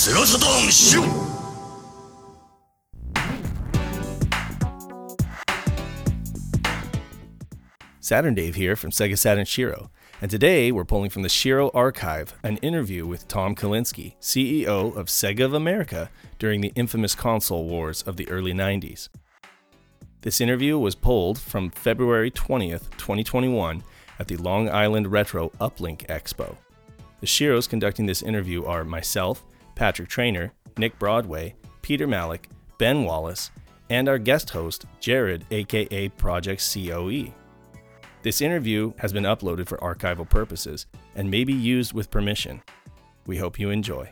[0.00, 1.02] セガサターンしろ
[8.00, 9.90] Saturn Dave here from Sega Saturn Shiro,
[10.22, 15.06] and today we're pulling from the Shiro archive an interview with Tom Kalinske, CEO of
[15.08, 16.08] Sega of America
[16.38, 19.08] during the infamous console wars of the early 90s.
[20.22, 23.82] This interview was pulled from February 20th, 2021
[24.20, 26.56] at the Long Island Retro Uplink Expo.
[27.20, 29.44] The Shiros conducting this interview are myself,
[29.75, 33.51] Patrick Trainer, Nick Broadway, Peter Malik, Ben Wallace,
[33.89, 37.33] and our guest host, Jared, aka Project COE.
[38.23, 42.61] This interview has been uploaded for archival purposes and may be used with permission.
[43.25, 44.09] We hope you enjoy.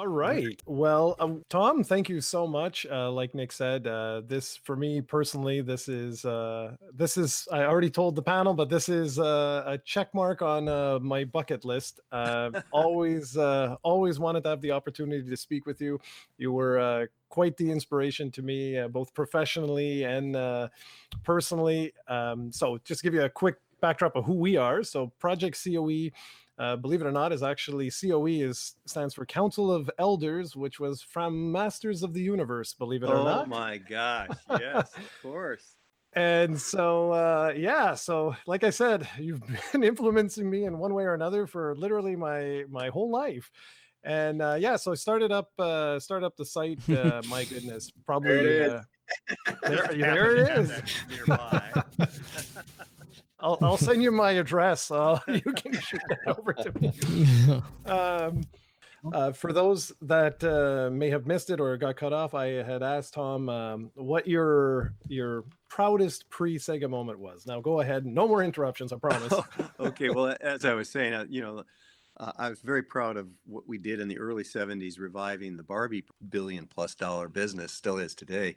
[0.00, 0.58] All right.
[0.64, 2.86] Well, um, Tom, thank you so much.
[2.90, 7.64] Uh, like Nick said, uh, this for me personally, this is uh, this is I
[7.64, 11.66] already told the panel, but this is uh, a check mark on uh, my bucket
[11.66, 12.00] list.
[12.10, 16.00] Uh, always, uh, always wanted to have the opportunity to speak with you.
[16.38, 20.68] You were uh, quite the inspiration to me, uh, both professionally and uh,
[21.24, 21.92] personally.
[22.08, 24.82] Um, so, just to give you a quick backdrop of who we are.
[24.82, 26.08] So, Project COE
[26.60, 30.78] uh, believe it or not, is actually COE is stands for Council of Elders, which
[30.78, 32.74] was from Masters of the Universe.
[32.74, 33.46] Believe it or not.
[33.46, 34.28] Oh my gosh!
[34.50, 35.74] Yes, of course.
[36.12, 39.40] And so, uh, yeah, so like I said, you've
[39.72, 43.50] been influencing me in one way or another for literally my my whole life.
[44.02, 46.80] And uh, yeah, so I started up uh, started up the site.
[46.88, 48.72] Uh, my goodness, probably There it is.
[48.72, 50.72] uh, there, there it is.
[53.42, 53.56] Nearby.
[53.60, 54.90] I'll, I'll send you my address.
[55.00, 57.62] Uh, you can shoot that over to me.
[57.86, 58.42] um,
[59.12, 62.82] uh, for those that uh, may have missed it or got cut off, I had
[62.82, 67.46] asked Tom um, what your your proudest pre Sega moment was.
[67.46, 68.04] Now go ahead.
[68.04, 68.92] No more interruptions.
[68.92, 69.32] I promise.
[69.80, 70.10] okay.
[70.10, 71.64] Well, as I was saying, uh, you know,
[72.20, 75.62] uh, I was very proud of what we did in the early 70s, reviving the
[75.62, 78.54] Barbie billion plus dollar business, still is today.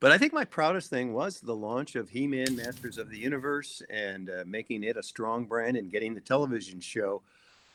[0.00, 3.18] But I think my proudest thing was the launch of He Man Masters of the
[3.18, 7.22] Universe and uh, making it a strong brand and getting the television show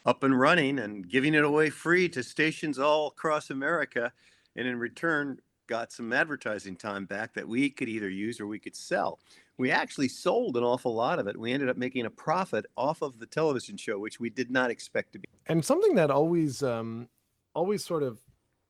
[0.06, 4.12] up and running and giving it away free to stations all across America.
[4.58, 8.60] And in return, got some advertising time back that we could either use or we
[8.60, 9.20] could sell.
[9.59, 11.38] We actually sold an awful lot of it.
[11.38, 14.72] We ended up making a profit off of the television show, which we did not
[14.72, 15.28] expect to be.
[15.47, 17.08] and something that always um
[17.53, 18.19] always sort of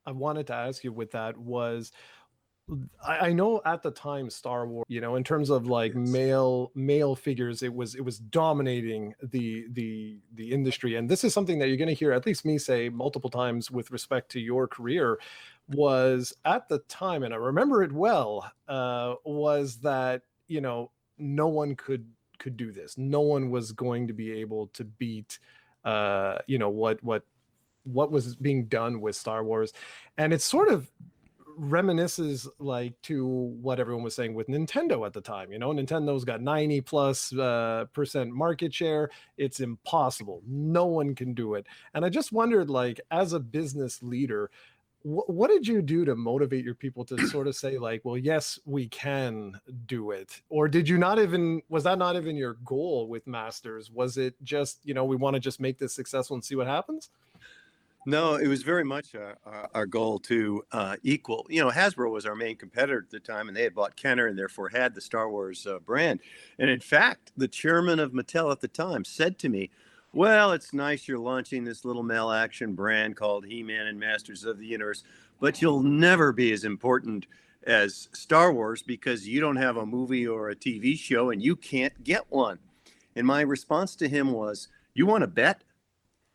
[0.06, 1.92] i wanted to ask you with that was
[3.04, 6.08] I, I know at the time star wars you know in terms of like Yes.
[6.08, 11.34] male male figures it was it was dominating the the the industry and this is
[11.34, 14.40] something that you're going to hear at least me say multiple times with respect to
[14.40, 15.18] your career
[15.68, 21.46] was at the time and i remember it well uh was that you know no
[21.46, 22.06] one could
[22.38, 22.98] could do this.
[22.98, 25.38] No one was going to be able to beat
[25.84, 27.22] uh you know what what
[27.84, 29.72] what was being done with star wars.
[30.18, 30.90] And it sort of
[31.58, 35.70] reminisces like to what everyone was saying with nintendo at the time you know?
[35.70, 39.10] Nintendo's got 90 plus uh, percent market share.
[39.36, 40.42] It's impossible.
[40.46, 41.66] No one can do it.
[41.94, 44.50] And i just wondered like as a business leader
[45.02, 48.16] wh- what did you do to motivate your people to sort of say like well
[48.16, 52.54] yes we can do it or did you not even was that not even your
[52.64, 56.34] goal with masters was it just you know we want to just make this successful
[56.34, 57.10] and see what happens
[58.06, 61.46] No, it was very much our, our, our goal to uh, equal.
[61.50, 64.26] You know, Hasbro was our main competitor at the time, and they had bought Kenner
[64.26, 66.20] and therefore had the Star Wars uh, brand.
[66.58, 69.70] And in fact, the chairman of Mattel at the time said to me,
[70.12, 74.44] Well, it's nice you're launching this little male action brand called He Man and Masters
[74.44, 75.04] of the Universe,
[75.40, 77.26] but you'll never be as important
[77.64, 81.54] as Star Wars because you don't have a movie or a TV show and you
[81.54, 82.58] can't get one.
[83.14, 85.62] And my response to him was, You want to bet?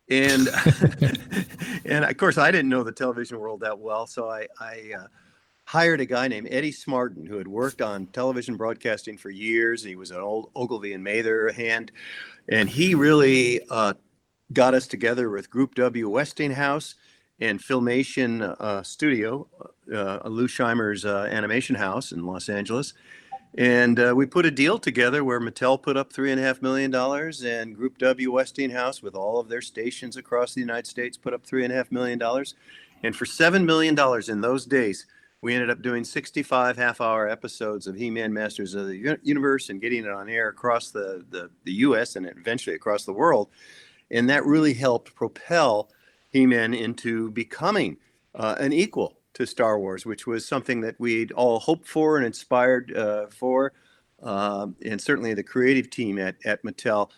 [0.09, 0.47] and
[1.85, 5.07] and of course I didn't know the television world that well, so I I uh,
[5.65, 9.83] hired a guy named Eddie Smartin who had worked on television broadcasting for years.
[9.83, 11.91] He was an old Ogilvy and Mather hand,
[12.47, 13.93] and he really uh,
[14.53, 16.95] got us together with Group W Westinghouse
[17.39, 19.47] and Filmation uh, Studio,
[19.93, 22.93] uh, Lou Scheimer's uh, animation house in Los Angeles.
[23.57, 26.61] And uh, we put a deal together where Mattel put up three and a half
[26.61, 31.17] million dollars, and Group W Westinghouse, with all of their stations across the United States,
[31.17, 32.53] put up three and a half million dollars.
[33.01, 35.05] And for seven million dollars in those days,
[35.45, 40.03] we ended up doing 65 half-hour episodes of He-Man Masters of the Universe and getting
[40.03, 42.15] it on air across the, the the U.S.
[42.15, 43.49] and eventually across the world.
[44.09, 45.91] And that really helped propel
[46.31, 47.97] He-Man into becoming
[48.33, 52.25] uh, an equal to Star Wars, which was something that we'd all hoped for and
[52.25, 53.71] inspired uh, for.
[54.23, 57.11] Um, and certainly the creative team at, at Mattel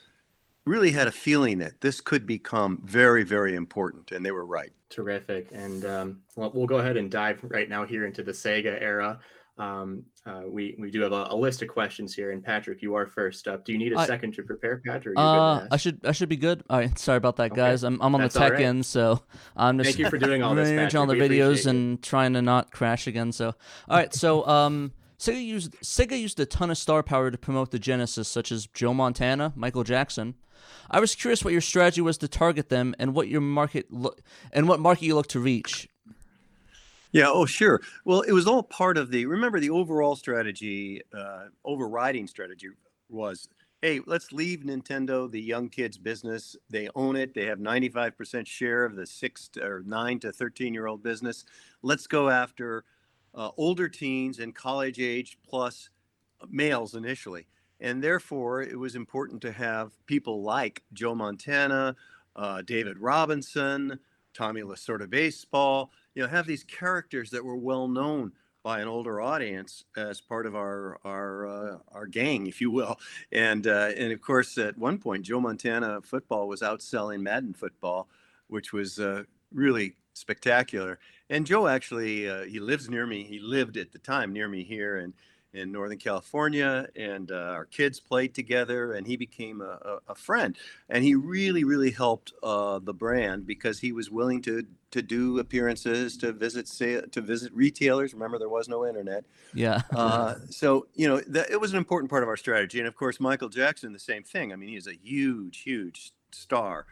[0.67, 4.71] really had a feeling that this could become very, very important, and they were right.
[4.89, 5.49] Terrific.
[5.51, 9.19] And um, well, we'll go ahead and dive right now here into the Sega era.
[9.57, 12.93] Um, uh, we we do have a, a, list of questions here, and Patrick, you
[12.93, 13.65] are first up.
[13.65, 15.17] Do you need a I, second to prepare, Patrick?
[15.17, 16.63] Uh, I should I should be good.
[16.69, 17.83] All right, sorry about that, guys.
[17.83, 17.95] Okay.
[17.95, 18.61] I'm I'm on That's the tech right.
[18.61, 19.23] end, so
[19.55, 20.69] I'm just thank you for doing all this.
[20.69, 21.01] Patrick.
[21.01, 23.31] on the we videos and trying to not crash again.
[23.31, 23.47] So
[23.87, 24.93] all right, so um.
[25.19, 28.67] Sega used Sega used a ton of star power to promote the Genesis, such as
[28.67, 30.35] Joe Montana, Michael Jackson.
[30.89, 34.15] I was curious what your strategy was to target them and what your market lo-
[34.51, 35.89] and what market you look to reach.
[37.12, 37.81] Yeah, oh, sure.
[38.06, 42.68] Well, it was all part of the, remember, the overall strategy, uh, overriding strategy
[43.09, 43.48] was
[43.81, 46.56] hey, let's leave Nintendo, the young kids' business.
[46.69, 50.88] They own it, they have 95% share of the six or nine to 13 year
[50.88, 51.45] old business.
[51.83, 52.86] Let's go after
[53.36, 55.89] uh, older teens and college age plus
[56.50, 57.48] males initially.
[57.79, 61.95] And therefore, it was important to have people like Joe Montana,
[62.35, 64.00] uh, David Robinson,
[64.33, 68.31] Tommy Lasorda Baseball, you know, have these characters that were well known
[68.63, 73.00] by an older audience as part of our our uh, our gang, if you will.
[73.31, 78.09] And uh, and of course, at one point, Joe Montana football was outselling Madden football,
[78.47, 81.00] which was uh, really spectacular.
[81.29, 83.24] And Joe actually uh, he lives near me.
[83.24, 85.13] He lived at the time near me here, and
[85.57, 90.15] in Northern California, and uh, our kids played together, and he became a, a, a
[90.15, 90.56] friend.
[90.89, 95.38] And he really, really helped uh, the brand because he was willing to to do
[95.38, 98.13] appearances, to visit say, to visit retailers.
[98.13, 99.25] Remember, there was no internet.
[99.54, 99.81] Yeah.
[99.92, 102.80] uh, so you know, that, it was an important part of our strategy.
[102.80, 104.53] And of course, Michael Jackson, the same thing.
[104.53, 106.86] I mean, he's a huge, huge star,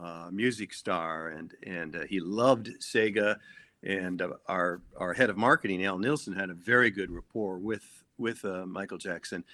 [0.00, 3.38] uh, music star, and and uh, he loved Sega
[3.82, 7.99] and uh, our our head of marketing, Al Nilsen, had a very good rapport with
[8.20, 9.44] with uh, Michael Jackson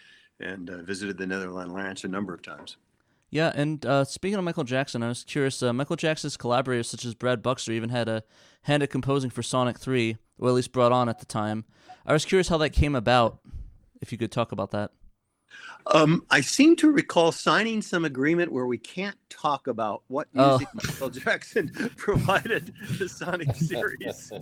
[0.41, 2.77] and uh, visited the Neverland Ranch a number of times.
[3.31, 5.63] Yeah, and uh, speaking of Michael Jackson, I was curious.
[5.63, 8.23] Uh, Michael Jackson's collaborators, such as Brad Buxer, even had a
[8.63, 11.65] hand at composing for Sonic 3, or at least brought on at the time.
[12.05, 13.41] I was curious how that came about,
[14.01, 14.93] if you could talk about that.
[15.89, 20.59] Um, I seem to recall signing some agreement where we can't talk about what oh.
[20.59, 20.81] music oh.
[20.85, 24.33] Michael Jackson provided the Sonic series.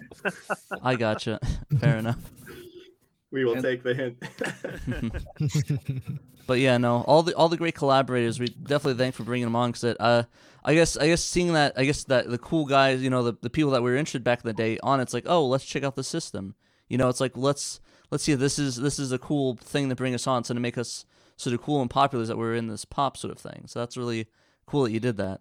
[0.82, 1.38] I gotcha.
[1.78, 2.18] Fair enough
[3.34, 3.62] we will and...
[3.62, 4.16] take the hint.
[6.46, 8.38] but yeah, no, all the all the great collaborators.
[8.38, 10.22] We definitely thank for bringing them on because uh,
[10.64, 13.36] I guess I guess seeing that I guess that the cool guys, you know, the
[13.42, 15.64] the people that we were interested back in the day on, it's like, oh, let's
[15.64, 16.54] check out the system.
[16.88, 17.80] You know, it's like let's
[18.12, 20.54] let's see if this is this is a cool thing to bring us on, so
[20.54, 21.04] to make us
[21.36, 23.64] sort of cool and popular that we're in this pop sort of thing.
[23.66, 24.28] So that's really
[24.64, 25.40] cool that you did that.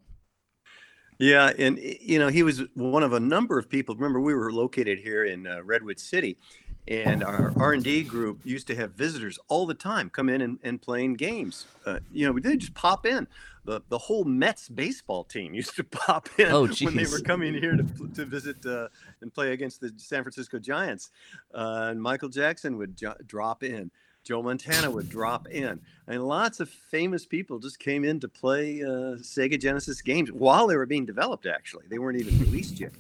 [1.20, 3.94] Yeah, and you know he was one of a number of people.
[3.94, 6.40] Remember, we were located here in uh, Redwood City,
[6.88, 10.82] and our r&d group used to have visitors all the time come in and, and
[10.82, 11.66] playing games.
[11.86, 13.28] Uh, you know they just pop in.
[13.66, 17.54] The, the whole mets baseball team used to pop in oh, when they were coming
[17.54, 17.84] here to,
[18.16, 18.90] to visit uh,
[19.22, 21.12] and play against the san francisco giants.
[21.54, 23.90] Uh, and michael jackson would jo- drop in.
[24.24, 25.82] Joe montana would drop in.
[26.08, 30.68] And lots of famous people just came in to play uh, sega genesis games while
[30.68, 31.86] they were being developed actually.
[31.90, 32.92] They weren't even released yet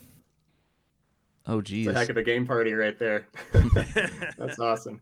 [1.48, 1.88] Oh, geez.
[1.88, 3.28] It's a heck of a game party right there.
[4.38, 5.02] That's awesome.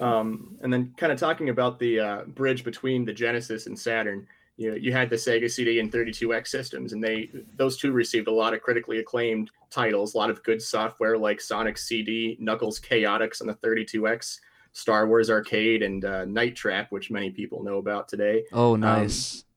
[0.00, 4.26] Um, and then kind of talking about the uh, bridge between the Genesis and Saturn,
[4.56, 8.26] you know, you had the Sega CD and 32X systems, and they those two received
[8.26, 12.80] a lot of critically acclaimed titles, a lot of good software like Sonic CD, Knuckles
[12.80, 14.40] Chaotix on the 32X,
[14.72, 18.44] Star Wars Arcade, and uh, Night Trap, which many people know about today.
[18.52, 19.36] Oh, um, nice.
[19.36, 19.47] Um,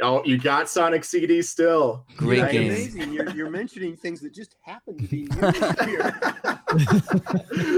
[0.00, 2.04] Oh, you got Sonic CD still.
[2.16, 2.70] Great That's game.
[2.70, 3.12] Amazing.
[3.12, 5.52] You're, you're mentioning things that just happened to be here.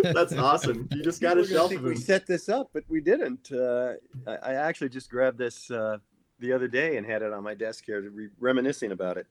[0.12, 0.88] That's awesome.
[0.90, 1.90] You just got a shelf of them.
[1.90, 3.50] We set this up, but we didn't.
[3.52, 3.95] Uh,
[4.26, 5.99] I, I, actually just grabbed this uh,
[6.38, 9.26] the other day and had it on my desk here, re- reminiscing about it.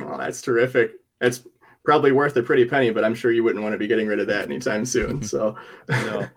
[0.00, 0.92] Oh, that's terrific.
[1.20, 1.42] It's
[1.84, 4.20] probably worth a pretty penny, but I'm sure you wouldn't want to be getting rid
[4.20, 5.22] of that anytime soon.
[5.22, 5.56] So,
[5.88, 6.28] no.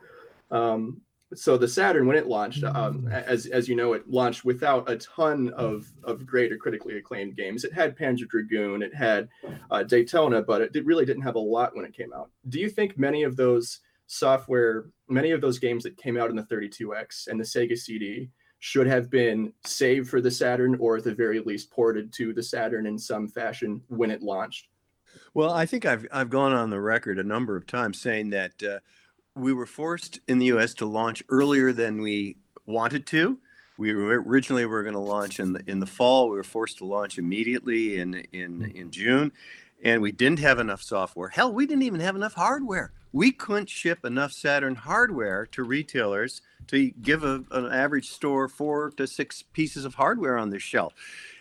[0.51, 1.01] um,
[1.35, 3.11] so the Saturn, when it launched, um, mm.
[3.11, 7.35] as as you know, it launched without a ton of of great or critically acclaimed
[7.35, 7.63] games.
[7.63, 9.29] It had Panzer Dragoon, it had
[9.71, 12.29] uh, Daytona, but it did, really didn't have a lot when it came out.
[12.49, 16.35] Do you think many of those software, many of those games that came out in
[16.35, 21.03] the 32X and the Sega CD should have been saved for the Saturn, or at
[21.03, 24.67] the very least ported to the Saturn in some fashion when it launched?
[25.33, 28.61] Well, I think I've I've gone on the record a number of times saying that.
[28.61, 28.79] Uh,
[29.35, 30.73] we were forced in the U.S.
[30.75, 33.37] to launch earlier than we wanted to.
[33.77, 36.29] We were originally were going to launch in the in the fall.
[36.29, 38.77] We were forced to launch immediately in in hmm.
[38.77, 39.33] in June,
[39.83, 41.29] and we didn't have enough software.
[41.29, 42.93] Hell, we didn't even have enough hardware.
[43.11, 48.91] We couldn't ship enough Saturn hardware to retailers to give a, an average store four
[48.91, 50.93] to six pieces of hardware on their shelf.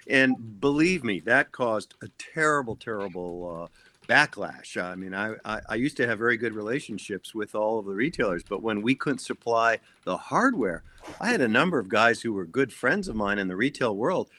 [0.06, 4.80] And believe me, that caused a terrible, terrible uh, backlash.
[4.80, 7.94] I mean, I, I, I, used to have very good relationships with all of the
[7.94, 10.82] retailers, but when we couldn't supply the hardware,
[11.20, 13.96] I had a number of guys who were good friends of mine in the retail
[13.96, 14.30] world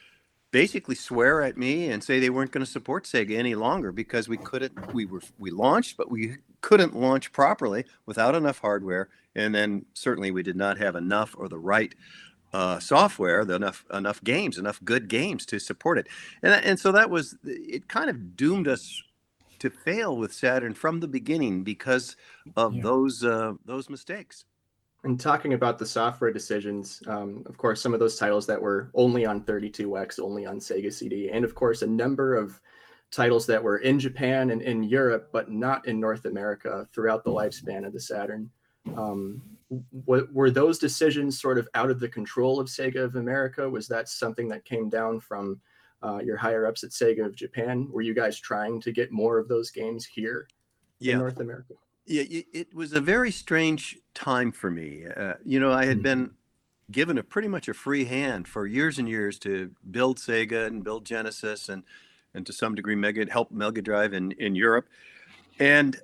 [0.51, 4.29] basically swear at me and say they weren't going to support Sega any longer because
[4.29, 9.53] we couldn't we were we launched but we couldn't launch properly without enough hardware and
[9.53, 11.93] then certainly we did not have enough or the right
[12.55, 16.07] uh, software, the enough enough games, enough good games to support it,
[16.41, 17.89] and and so that was it.
[17.89, 19.03] Kind of doomed us
[19.65, 22.15] to fail with Saturn from the beginning because
[22.55, 22.83] of yeah.
[22.83, 24.45] those uh, those mistakes.
[25.03, 28.89] And talking about the software decisions, um, of course, some of those titles that were
[28.95, 32.59] only on 32X, only on Sega CD, and of course, a number of
[33.11, 37.31] titles that were in Japan and in Europe, but not in North America throughout the
[37.31, 38.49] lifespan of the Saturn.
[38.97, 39.41] Um,
[40.05, 43.69] w- were those decisions sort of out of the control of Sega of America?
[43.69, 45.61] Was that something that came down from
[46.05, 47.87] uh, your higher ups at Sega of Japan?
[47.91, 50.47] Were you guys trying to get more of those games here
[50.99, 51.13] yeah.
[51.13, 51.73] in North America?
[52.05, 55.05] Yeah, it was a very strange time for me.
[55.07, 56.03] Uh, you know, I had mm-hmm.
[56.03, 56.31] been
[56.91, 60.83] given a pretty much a free hand for years and years to build Sega and
[60.83, 61.83] build Genesis and
[62.35, 64.87] and to some degree Mega help Mega Drive in in Europe,
[65.57, 65.99] and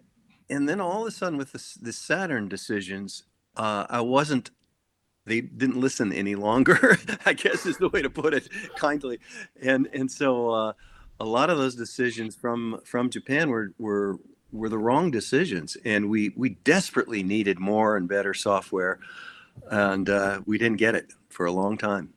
[0.50, 3.24] and then all of a sudden with the, the Saturn decisions,
[3.56, 4.50] uh, I wasn't.
[5.26, 6.98] They didn't listen any longer.
[7.26, 9.20] I guess is the way to put it kindly,
[9.62, 10.74] and and so uh,
[11.20, 14.18] a lot of those decisions from from Japan were were
[14.52, 19.00] were the wrong decisions, and we we desperately needed more and better software,
[19.70, 22.14] and uh, we didn't get it for a long time.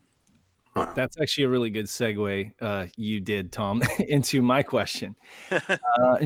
[0.94, 5.16] That's actually a really good segue uh, you did, Tom, into my question.
[5.96, 6.16] Uh,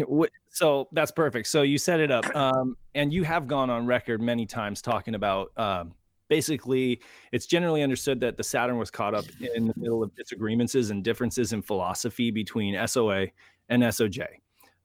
[0.49, 1.47] so that's perfect.
[1.47, 5.14] So you set it up, um, and you have gone on record many times talking
[5.14, 5.92] about um,
[6.28, 7.00] basically
[7.32, 11.02] it's generally understood that the Saturn was caught up in the middle of disagreements and
[11.02, 13.26] differences in philosophy between SOA
[13.68, 14.26] and SOJ.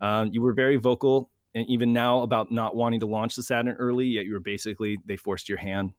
[0.01, 3.75] Um, you were very vocal, and even now about not wanting to launch the Saturn
[3.77, 5.93] early, yet you were basically they forced your hand,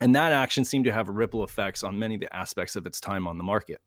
[0.00, 3.00] and that action seemed to have ripple effects on many of the aspects of its
[3.00, 3.80] time on the market.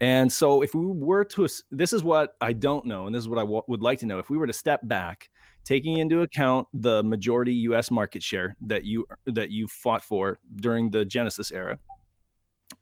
[0.00, 3.28] And so, if we were to, this is what I don't know, and this is
[3.28, 4.18] what I w- would like to know.
[4.18, 5.28] If we were to step back,
[5.64, 7.90] taking into account the majority U.S.
[7.90, 11.78] market share that you that you fought for during the Genesis era,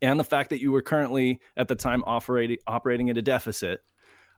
[0.03, 3.81] and the fact that you were currently at the time operating operating at a deficit,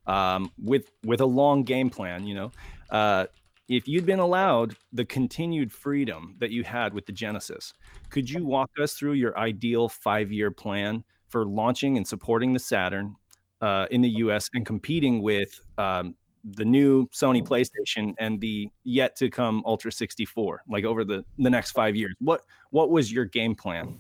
[0.07, 2.53] um, with with a long game plan, you know,
[2.91, 3.27] uh,
[3.69, 7.75] if you'd been allowed the continued freedom that you had with the Genesis,
[8.09, 11.05] could you walk us through your ideal five year plan?
[11.31, 13.17] for launching and supporting the Saturn
[13.63, 19.17] uh, in the US and competing with um, the new Sony PlayStation and the yet
[19.17, 22.15] to come Ultra 64, like over the, the next five years.
[22.21, 23.99] What what was your game plan?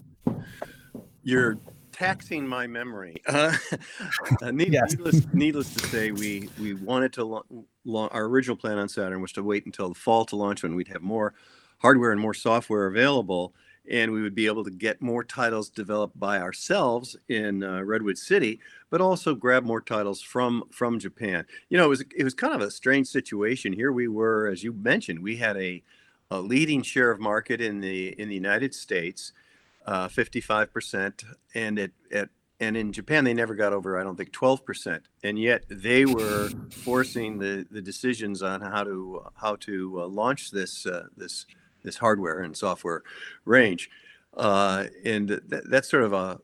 [1.22, 1.58] You're
[1.92, 3.16] taxing my memory.
[3.26, 3.52] Uh,
[4.52, 4.92] need, yes.
[4.92, 7.24] needless, needless to say, we we wanted to
[7.84, 10.74] la- our original plan on Saturn was to wait until the fall to launch when
[10.74, 11.34] we'd have more
[11.78, 13.54] hardware and more software available
[13.88, 18.18] and we would be able to get more titles developed by ourselves in uh, Redwood
[18.18, 18.60] City,
[18.90, 21.46] but also grab more titles from from Japan.
[21.68, 23.72] You know, it was it was kind of a strange situation.
[23.72, 25.82] Here we were, as you mentioned, we had a,
[26.30, 29.32] a leading share of market in the in the United States,
[29.86, 32.28] uh, 55%, and it at
[32.60, 36.50] and in Japan they never got over I don't think 12%, and yet they were
[36.70, 41.46] forcing the the decisions on how to how to uh, launch this uh, this
[41.82, 43.02] this hardware and software
[43.44, 43.90] range.
[44.36, 46.40] Uh, and that, that's sort of a,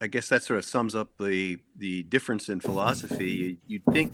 [0.00, 3.58] I guess that sort of sums up the the difference in philosophy.
[3.68, 4.12] You'd think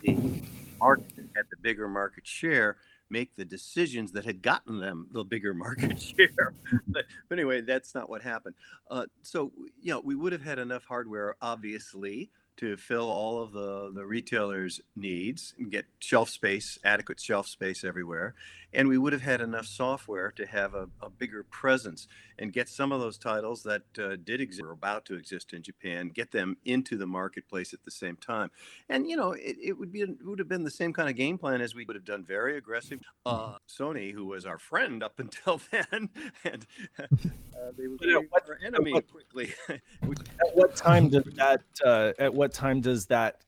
[0.00, 0.42] the
[0.80, 2.78] market had the bigger market share
[3.10, 6.54] make the decisions that had gotten them the bigger market share.
[6.88, 8.54] but, but, anyway, that's not what happened.
[8.90, 13.52] Uh, so, you know, we would have had enough hardware, obviously, to fill all of
[13.52, 18.34] the, the retailers' needs and get shelf space, adequate shelf space everywhere.
[18.72, 22.06] And we would have had enough software to have a, a bigger presence
[22.38, 25.62] and get some of those titles that uh, did exist or about to exist in
[25.62, 28.50] Japan, get them into the marketplace at the same time.
[28.88, 31.16] And, you know, it, it would be it would have been the same kind of
[31.16, 33.00] game plan as we would have done very aggressive.
[33.24, 36.10] Uh, Sony, who was our friend up until then,
[36.44, 36.66] and
[37.60, 39.52] uh, they would be our enemy quickly.
[39.68, 39.80] at
[40.54, 43.42] what time does that, uh, at what what time does that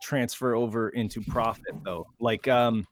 [0.00, 2.06] transfer over into profit though?
[2.18, 2.86] Like um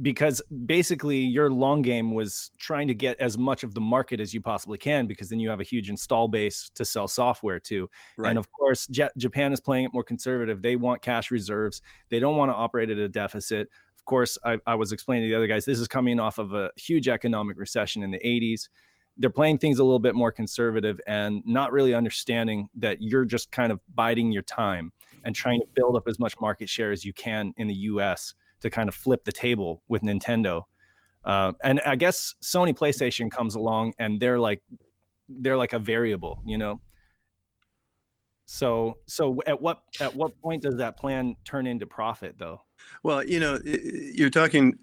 [0.00, 4.32] because basically your long game was trying to get as much of the market as
[4.32, 7.90] you possibly can because then you have a huge install base to sell software to
[8.16, 8.30] right.
[8.30, 12.20] and of course J- japan is playing it more conservative they want cash reserves they
[12.20, 15.36] don't want to operate at a deficit of course I, I was explaining to the
[15.36, 18.68] other guys this is coming off of a huge economic recession in the 80s
[19.18, 23.50] they're playing things a little bit more conservative and not really understanding that you're just
[23.50, 24.92] kind of biding your time
[25.24, 28.34] and trying to build up as much market share as you can in the US
[28.60, 30.62] to kind of flip the table with Nintendo.
[31.24, 34.62] Uh, and I guess Sony PlayStation comes along and they're like
[35.28, 36.80] they're like a variable, you know.
[38.46, 42.62] So so at what at what point does that plan turn into profit though?
[43.02, 44.78] Well, you know, you're talking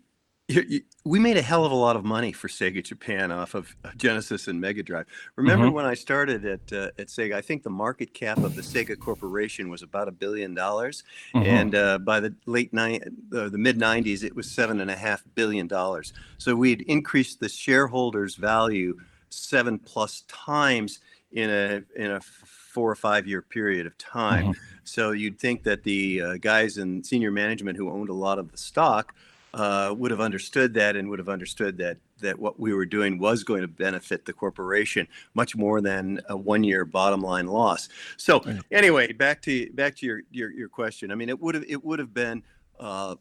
[1.06, 4.48] we made a hell of a lot of money for Sega Japan off of Genesis
[4.48, 5.08] and Mega Drive.
[5.36, 5.76] Remember mm-hmm.
[5.76, 7.34] when I started at uh, at Sega?
[7.34, 11.48] I think the market cap of the Sega Corporation was about a billion dollars, mm-hmm.
[11.48, 13.02] and uh, by the late ni-
[13.36, 16.14] uh, the mid '90s, it was seven and a half billion dollars.
[16.38, 19.00] So we'd increased the shareholders' value
[19.30, 21.00] seven plus times
[21.32, 24.50] in a in a four or five year period of time.
[24.50, 24.62] Mm-hmm.
[24.84, 28.52] So you'd think that the uh, guys in senior management who owned a lot of
[28.52, 29.16] the stock
[29.56, 33.18] uh, would have understood that and would have understood that that what we were doing
[33.18, 37.88] was going to benefit the corporation much more than a one-year bottom line loss.
[38.18, 41.10] So anyway, back to back to your your, your question.
[41.10, 42.44] I mean, it would have it would have been.
[42.78, 43.16] Uh,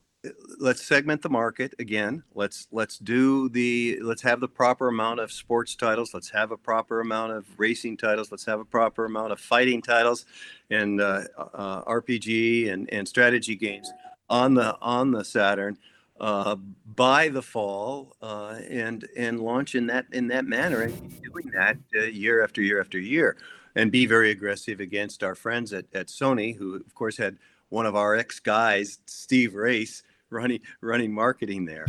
[0.58, 5.30] let's segment the market again let's let's do the let's have the proper amount of
[5.30, 9.32] sports titles let's have a proper amount of racing titles let's have a proper amount
[9.32, 10.24] of fighting titles
[10.70, 13.92] and uh, uh, rpg and, and strategy games
[14.30, 15.76] on the on the saturn
[16.20, 16.56] uh,
[16.94, 21.76] by the fall uh, and and launch in that in that manner and doing that
[21.96, 23.36] uh, year after year after year
[23.74, 27.36] and be very aggressive against our friends at, at Sony who of course had
[27.70, 31.86] one of our ex guys Steve Race running running marketing there.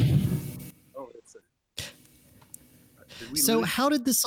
[0.97, 3.69] Oh, a, so lose?
[3.69, 4.25] how did this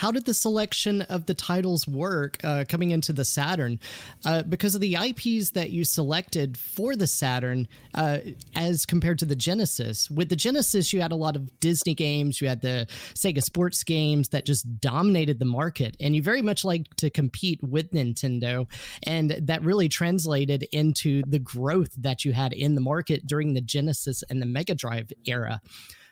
[0.00, 3.78] how did the selection of the titles work uh, coming into the Saturn?
[4.24, 8.20] Uh, because of the IPs that you selected for the Saturn, uh,
[8.54, 10.10] as compared to the Genesis.
[10.10, 13.84] With the Genesis, you had a lot of Disney games, you had the Sega Sports
[13.84, 18.66] games that just dominated the market, and you very much like to compete with Nintendo,
[19.02, 23.60] and that really translated into the growth that you had in the market during the
[23.60, 25.60] Genesis and the Mega Drive era.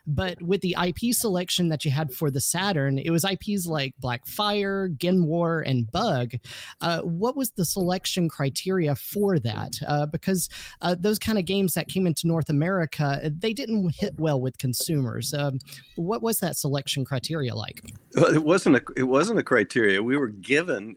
[0.08, 3.94] But with the IP selection that you had for the Saturn, it was IPs like
[4.02, 6.32] Blackfire, Ghen War, and Bug.
[6.80, 9.74] Uh, what was the selection criteria for that?
[9.86, 10.48] Uh, because
[10.80, 14.56] uh, those kind of games that came into North America, they didn't hit well with
[14.56, 15.34] consumers.
[15.34, 15.58] Um,
[15.96, 17.82] what was that selection criteria like?
[18.14, 20.02] Well, it wasn't a it wasn't a criteria.
[20.02, 20.96] We were given,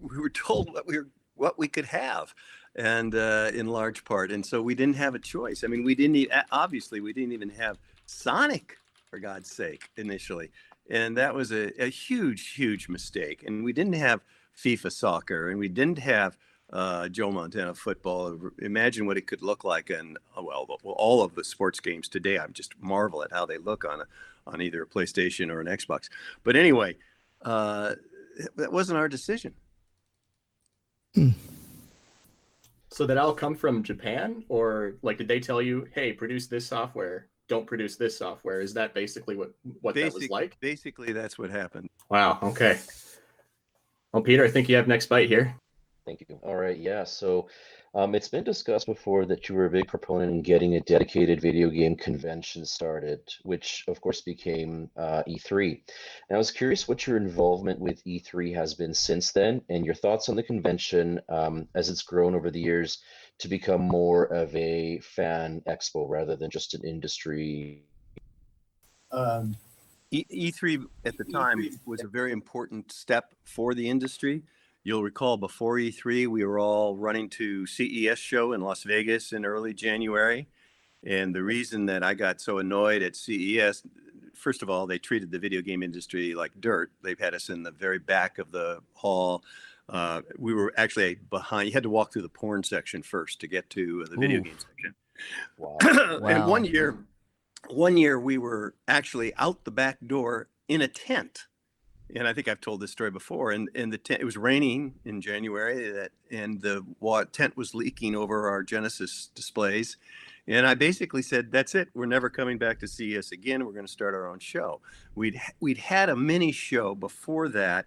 [0.00, 2.32] we were told what we were what we could have
[2.76, 5.94] and uh, in large part and so we didn't have a choice i mean we
[5.94, 7.78] didn't obviously we didn't even have
[8.12, 8.76] Sonic,
[9.10, 10.50] for God's sake, initially.
[10.90, 13.42] And that was a, a huge, huge mistake.
[13.46, 14.22] And we didn't have
[14.56, 16.36] FIFA soccer and we didn't have
[16.72, 18.38] uh, Joe Montana football.
[18.60, 19.90] Imagine what it could look like.
[19.90, 23.58] And uh, well, all of the sports games today, I'm just marvel at how they
[23.58, 24.04] look on a,
[24.46, 26.08] on either a PlayStation or an Xbox.
[26.42, 26.96] But anyway,
[27.42, 27.94] uh,
[28.56, 29.54] that wasn't our decision.
[31.14, 31.30] Hmm.
[32.90, 36.66] So did all come from Japan, or like did they tell you, "Hey, produce this
[36.66, 37.28] software"?
[37.52, 38.62] Don't produce this software.
[38.62, 40.58] Is that basically what what Basic, that was like?
[40.60, 41.90] Basically, that's what happened.
[42.08, 42.38] Wow.
[42.42, 42.78] Okay.
[44.10, 45.54] Well, Peter, I think you have next bite here.
[46.06, 46.38] Thank you.
[46.42, 46.78] All right.
[46.78, 47.04] Yeah.
[47.04, 47.48] So
[47.94, 51.42] um, it's been discussed before that you were a big proponent in getting a dedicated
[51.42, 55.80] video game convention started, which of course became uh, E3.
[56.28, 59.94] And I was curious what your involvement with E3 has been since then and your
[59.94, 63.02] thoughts on the convention um, as it's grown over the years
[63.38, 67.82] to become more of a fan expo rather than just an industry.
[69.10, 69.56] Um,
[70.10, 74.42] e- 3 at the time was a very important step for the industry
[74.84, 79.44] You'll recall before E3, we were all running to CES show in Las Vegas in
[79.44, 80.48] early January.
[81.04, 83.84] And the reason that I got so annoyed at CES,
[84.34, 86.90] first of all, they treated the video game industry like dirt.
[87.00, 89.44] They've had us in the very back of the hall.
[89.88, 91.68] Uh, we were actually behind.
[91.68, 94.42] You had to walk through the porn section first to get to the video Ooh.
[94.42, 94.94] game section.
[95.58, 95.78] Wow.
[95.82, 96.18] wow.
[96.26, 96.96] and one year,
[97.68, 101.46] one year we were actually out the back door in a tent
[102.14, 103.52] and I think I've told this story before.
[103.52, 106.84] And in the tent, it was raining in January, that and the
[107.32, 109.96] tent was leaking over our Genesis displays.
[110.46, 111.88] And I basically said, "That's it.
[111.94, 113.64] We're never coming back to CES again.
[113.64, 114.80] We're going to start our own show."
[115.14, 117.86] We'd we'd had a mini show before that,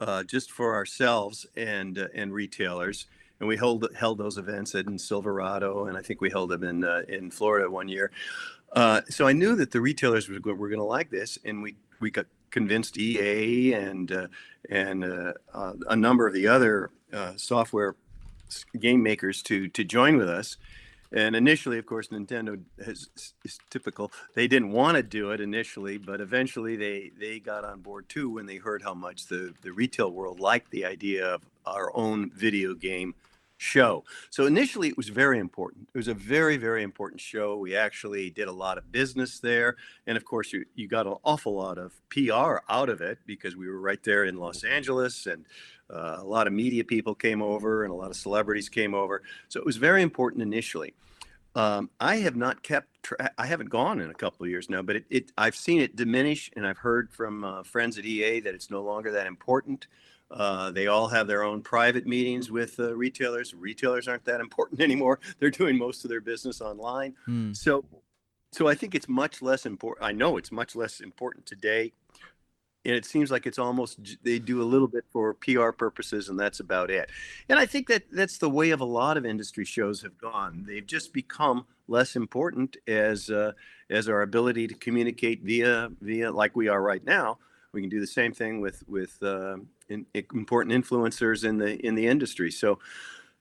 [0.00, 3.06] uh, just for ourselves and uh, and retailers,
[3.40, 6.84] and we held held those events in Silverado, and I think we held them in
[6.84, 8.10] uh, in Florida one year.
[8.72, 11.76] Uh, so I knew that the retailers were, were going to like this, and we
[12.00, 14.26] we got convinced EA and uh,
[14.70, 15.32] and uh,
[15.88, 16.90] a number of the other
[17.36, 17.96] software
[18.78, 20.56] game makers to to join with us.
[21.12, 23.08] And initially, of course, Nintendo has,
[23.44, 24.12] is typical.
[24.34, 28.30] They didn't want to do it initially, but eventually they they got on board too
[28.30, 32.30] when they heard how much the the retail world liked the idea of our own
[32.30, 33.14] video game
[33.58, 34.04] show.
[34.30, 35.88] So initially, it was very important.
[35.94, 37.56] It was a very, very important show.
[37.56, 39.76] We actually did a lot of business there.
[40.06, 43.56] And of course, you, you got an awful lot of PR out of it because
[43.56, 45.46] we were right there in Los Angeles and
[45.90, 49.22] uh, a lot of media people came over and a lot of celebrities came over.
[49.48, 50.94] So it was very important initially.
[51.54, 53.02] Um, I have not kept.
[53.02, 55.80] Tra- I haven't gone in a couple of years now, but it, it I've seen
[55.80, 59.26] it diminish, and I've heard from uh, friends at EA that it's no longer that
[59.26, 59.86] important.
[60.30, 63.54] Uh, they all have their own private meetings with uh, retailers.
[63.54, 65.18] Retailers aren't that important anymore.
[65.38, 67.14] They're doing most of their business online.
[67.24, 67.52] Hmm.
[67.54, 67.84] So,
[68.52, 70.06] so I think it's much less important.
[70.06, 71.92] I know it's much less important today,
[72.86, 76.38] and it seems like it's almost they do a little bit for PR purposes, and
[76.38, 77.10] that's about it.
[77.48, 80.64] And I think that that's the way of a lot of industry shows have gone.
[80.66, 83.52] They've just become less important as uh,
[83.90, 87.38] as our ability to communicate via via like we are right now
[87.76, 91.94] we can do the same thing with with uh, in, important influencers in the in
[91.94, 92.50] the industry.
[92.50, 92.78] So,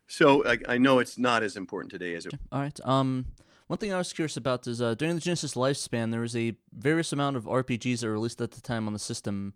[0.07, 2.33] so I, I, know it's not as important today as it.
[2.51, 2.79] All right.
[2.83, 3.25] Um,
[3.67, 6.55] one thing I was curious about is uh, during the Genesis lifespan, there was a
[6.71, 9.53] various amount of RPGs that were released at the time on the system.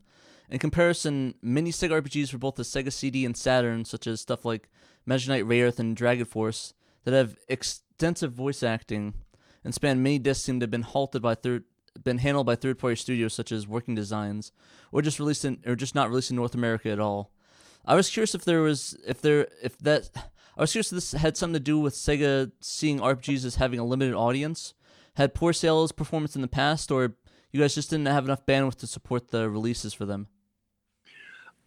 [0.50, 4.46] In comparison, many Sega RPGs for both the Sega CD and Saturn, such as stuff
[4.46, 4.70] like
[5.06, 9.14] Magic Knight Rayearth and Dragon Force, that have extensive voice acting
[9.64, 11.66] and span many discs, seem to have been halted by third
[12.04, 14.52] been handled by third-party studios such as Working Designs,
[14.92, 17.32] or just released in, or just not released in North America at all.
[17.86, 20.10] I was curious if there was if there if that
[20.60, 23.80] I was curious if this had something to do with Sega seeing RPGs as having
[23.80, 24.74] a limited audience,
[25.16, 27.16] had poor sales performance in the past, or
[27.54, 30.28] you guys just didn't have enough bandwidth to support the releases for them.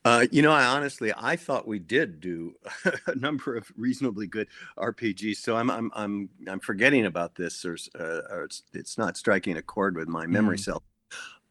[0.05, 2.57] Uh, you know, I honestly I thought we did do
[3.07, 5.37] a number of reasonably good RPGs.
[5.37, 9.57] So I'm I'm I'm I'm forgetting about this, or, uh, or it's it's not striking
[9.57, 10.65] a chord with my memory mm.
[10.65, 10.83] cell.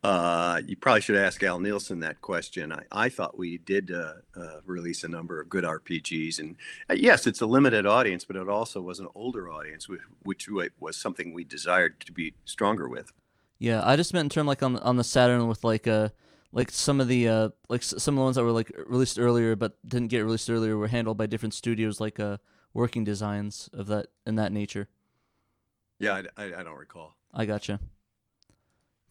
[0.04, 2.72] Uh, you probably should ask Al Nilsen that question.
[2.72, 6.56] I, I thought we did uh, uh, release a number of good RPGs, and
[6.90, 10.50] uh, yes, it's a limited audience, but it also was an older audience, which, which
[10.80, 13.12] was something we desired to be stronger with.
[13.60, 16.12] Yeah, I just meant in terms like on on the Saturn with like a
[16.52, 19.56] like some of the uh like some of the ones that were like released earlier
[19.56, 22.38] but didn't get released earlier were handled by different studios like uh
[22.74, 24.90] working designs of that in that nature
[26.00, 27.80] yeah i, I, I don't recall i gotcha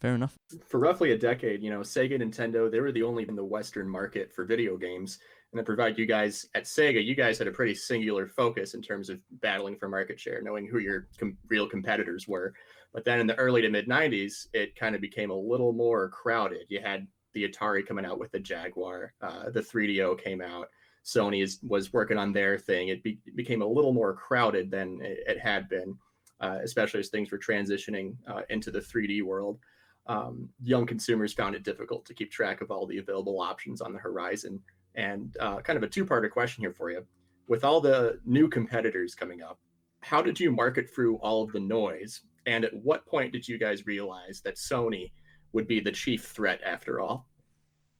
[0.00, 0.36] fair enough
[0.66, 3.88] for roughly a decade you know sega nintendo they were the only in the western
[3.88, 5.18] market for video games
[5.52, 8.80] and to provide you guys at sega you guys had a pretty singular focus in
[8.80, 12.52] terms of battling for market share knowing who your com- real competitors were
[12.92, 16.08] but then in the early to mid 90s it kind of became a little more
[16.08, 19.14] crowded you had the Atari coming out with the Jaguar.
[19.20, 20.68] Uh, the 3DO came out.
[21.04, 22.88] Sony is, was working on their thing.
[22.88, 25.96] It, be, it became a little more crowded than it, it had been,
[26.40, 29.58] uh, especially as things were transitioning uh, into the 3D world.
[30.06, 33.92] Um, young consumers found it difficult to keep track of all the available options on
[33.92, 34.60] the horizon.
[34.94, 37.04] And uh, kind of a two-parter question here for you:
[37.46, 39.58] with all the new competitors coming up,
[40.00, 42.22] how did you market through all of the noise?
[42.46, 45.10] And at what point did you guys realize that Sony
[45.52, 47.28] would be the chief threat after all.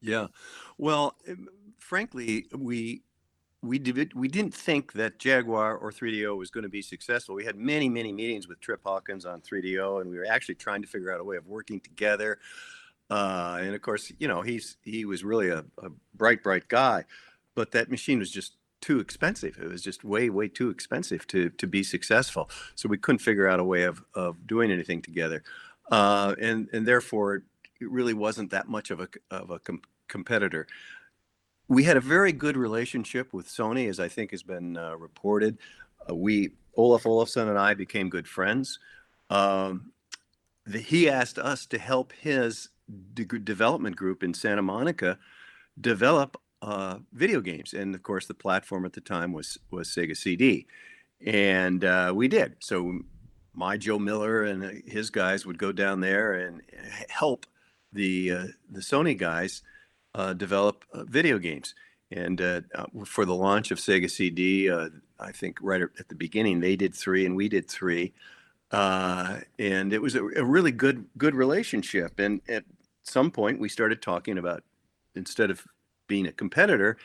[0.00, 0.28] Yeah.
[0.78, 1.16] Well,
[1.78, 3.02] frankly, we
[3.62, 7.34] we did we didn't think that Jaguar or 3DO was going to be successful.
[7.34, 10.82] We had many many meetings with Trip Hawkins on 3DO, and we were actually trying
[10.82, 12.38] to figure out a way of working together.
[13.10, 17.04] Uh, and of course, you know, he's he was really a, a bright bright guy,
[17.54, 19.58] but that machine was just too expensive.
[19.60, 22.48] It was just way way too expensive to to be successful.
[22.76, 25.42] So we couldn't figure out a way of of doing anything together
[25.90, 27.36] uh, and and therefore
[27.80, 30.66] it really wasn't that much of a of a com- competitor.
[31.70, 35.56] We had a very good relationship with Sony, as I think has been uh, reported.
[36.10, 38.80] Uh, we Olaf Olafsson and I became good friends.
[39.30, 39.92] Um,
[40.66, 42.70] the, he asked us to help his
[43.14, 45.16] de- development group in Santa Monica
[45.80, 50.16] develop uh, video games, and of course, the platform at the time was was Sega
[50.16, 50.66] CD,
[51.24, 52.56] and uh, we did.
[52.58, 52.98] So
[53.54, 56.62] my Joe Miller and uh, his guys would go down there and
[57.08, 57.46] help
[57.92, 59.62] the uh, the Sony guys
[60.14, 61.74] uh, develop uh, video games.
[62.10, 66.58] And uh, uh, for the launch of Sega CD, I think right at the beginning
[66.58, 68.12] they did three and we did three,
[68.72, 72.18] and it was a, a, really good good relationship.
[72.18, 72.64] And at
[73.04, 74.64] some point we started talking about
[75.14, 75.64] instead of
[76.08, 76.96] being a competitor,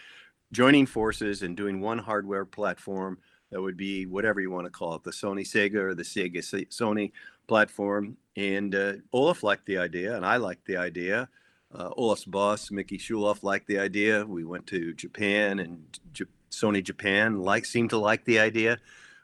[0.51, 3.19] joining forces and doing one hardware platform
[3.51, 6.39] that would be whatever you want to call it, the Sony Sega or the Sega
[6.69, 7.11] Sony
[7.47, 8.17] platform.
[8.35, 11.29] And uh, Olaf liked the idea, and I liked the idea.
[11.75, 14.25] Uh, Olaf's boss, Mickey Schulhof, liked the idea.
[14.25, 18.79] We went to Japan, and J- Sony Japan like seemed to like the idea.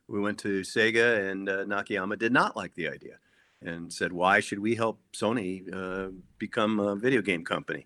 [0.07, 3.17] We went to Sega, and uh, Nakayama did not like the idea,
[3.61, 7.85] and said, "Why should we help Sony uh, become a video game company?"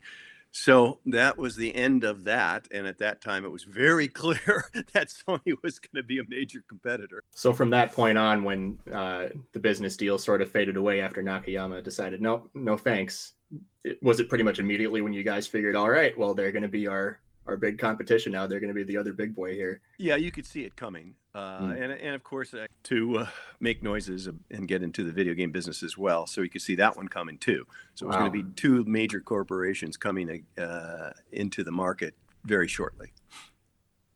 [0.57, 2.69] So that was the end of that.
[2.71, 6.23] And at that time, it was very clear that Sony was going to be a
[6.29, 7.23] major competitor.
[7.31, 11.21] So from that point on, when uh, the business deal sort of faded away after
[11.21, 13.33] Nakayama decided, no, no thanks,
[13.83, 16.63] it, was it pretty much immediately when you guys figured, all right, well, they're going
[16.63, 18.47] to be our our big competition now.
[18.47, 19.81] They're going to be the other big boy here.
[19.97, 21.81] Yeah, you could see it coming, uh, mm.
[21.81, 23.27] and and of course uh, to uh,
[23.59, 26.25] make noises and get into the video game business as well.
[26.27, 27.65] So you could see that one coming too.
[27.93, 28.21] So it was wow.
[28.21, 33.13] going to be two major corporations coming uh, into the market very shortly.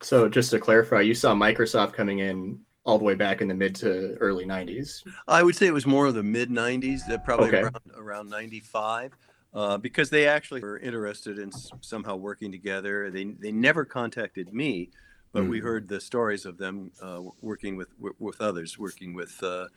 [0.01, 3.53] So just to clarify, you saw Microsoft coming in all the way back in the
[3.53, 5.03] mid to early 90s.
[5.27, 7.61] I would say it was more of the mid 90s, That probably okay.
[7.61, 9.11] around, around 95
[9.53, 13.09] uh, because they actually were interested in somehow working together.
[13.09, 14.89] They they never contacted me,
[15.31, 15.49] but mm.
[15.49, 19.67] we heard the stories of them uh, working with with others, working with uh,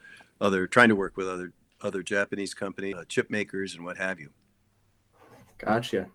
[0.40, 4.20] other, trying to work with other other Japanese companies, uh, chip makers, and what have
[4.20, 4.30] you.
[5.58, 6.08] Gotcha.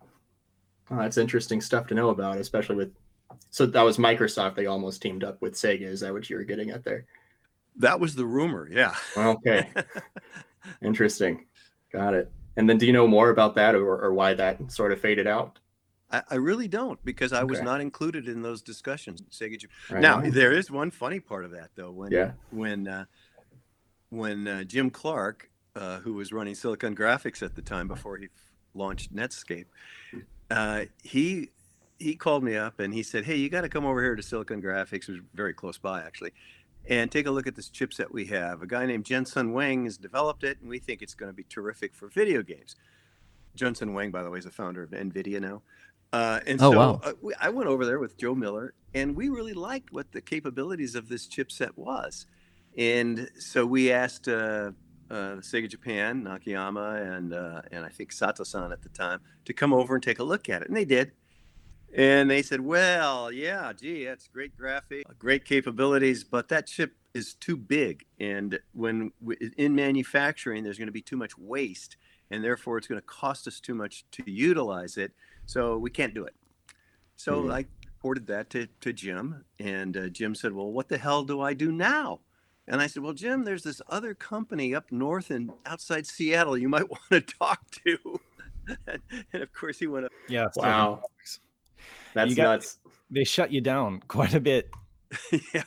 [0.90, 2.92] Oh, that's interesting stuff to know about, especially with.
[3.50, 4.54] So that was Microsoft.
[4.54, 5.82] They almost teamed up with Sega.
[5.82, 7.04] Is that what you were getting at there?
[7.76, 8.68] That was the rumor.
[8.70, 8.94] Yeah.
[9.16, 9.68] Okay.
[10.82, 11.46] interesting.
[11.92, 12.32] Got it.
[12.58, 15.28] And then do you know more about that or, or why that sort of faded
[15.28, 15.60] out?
[16.10, 17.50] I, I really don't because I okay.
[17.50, 19.22] was not included in those discussions.
[19.30, 21.92] Sega right now, there is one funny part of that though.
[21.92, 22.32] When yeah.
[22.50, 23.04] when uh,
[24.10, 28.28] when uh, Jim Clark, uh, who was running Silicon Graphics at the time before he
[28.74, 29.66] launched Netscape,
[30.50, 31.50] uh, he
[32.00, 34.22] he called me up and he said, "Hey, you got to come over here to
[34.22, 36.32] Silicon Graphics." It was very close by actually,
[36.86, 38.62] and take a look at this chipset we have.
[38.62, 41.44] A guy named Jensen Huang has developed it, and we think it's going to be
[41.44, 42.76] terrific for video games.
[43.54, 45.62] Jensen Huang, by the way, is the founder of NVIDIA now.
[46.12, 47.00] Uh, and oh, so wow.
[47.04, 50.20] uh, we, I went over there with Joe Miller, and we really liked what the
[50.20, 52.26] capabilities of this chipset was.
[52.76, 54.70] And so we asked uh,
[55.10, 59.74] uh Sega Japan, Nakayama, and uh, and I think Sato-san at the time to come
[59.74, 61.12] over and take a look at it, and they did.
[61.94, 67.34] And they said, well, yeah, gee, that's great graphic, great capabilities, but that chip is
[67.34, 68.04] too big.
[68.20, 69.12] And when
[69.56, 71.96] in manufacturing, there's going to be too much waste,
[72.30, 75.12] and therefore it's going to cost us too much to utilize it.
[75.46, 76.34] So we can't do it.
[77.16, 77.52] So mm-hmm.
[77.52, 81.40] I reported that to, to Jim, and uh, Jim said, well, what the hell do
[81.40, 82.20] I do now?
[82.68, 86.68] And I said, well, Jim, there's this other company up north and outside Seattle you
[86.68, 88.20] might want to talk to.
[89.32, 90.12] and of course, he went up.
[90.28, 90.48] Yeah.
[90.54, 91.02] Wow.
[92.14, 92.78] That's got, nuts.
[93.10, 94.70] They shut you down quite a bit.
[95.54, 95.62] yeah.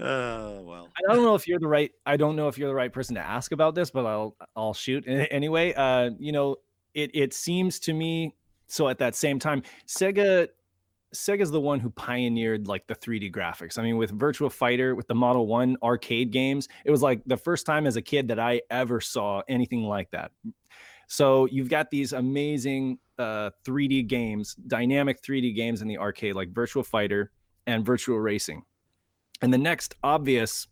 [0.00, 0.88] Oh well.
[0.96, 1.90] I don't know if you're the right.
[2.06, 4.74] I don't know if you're the right person to ask about this, but I'll I'll
[4.74, 5.74] shoot anyway.
[5.74, 6.56] Uh, you know,
[6.94, 8.34] it it seems to me
[8.68, 10.48] so at that same time, Sega
[11.14, 13.78] Sega's the one who pioneered like the 3D graphics.
[13.78, 17.36] I mean, with Virtual Fighter, with the Model 1 arcade games, it was like the
[17.36, 20.32] first time as a kid that I ever saw anything like that.
[21.08, 26.50] So you've got these amazing uh, 3D games, dynamic 3D games in the arcade, like
[26.50, 27.32] Virtual Fighter
[27.66, 28.62] and Virtual Racing.
[29.42, 30.68] And the next obvious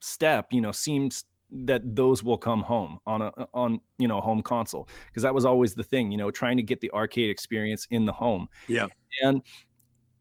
[0.00, 4.40] step, you know, seems that those will come home on a on you know home
[4.40, 7.86] console because that was always the thing, you know, trying to get the arcade experience
[7.90, 8.48] in the home.
[8.68, 8.86] Yeah.
[9.22, 9.42] And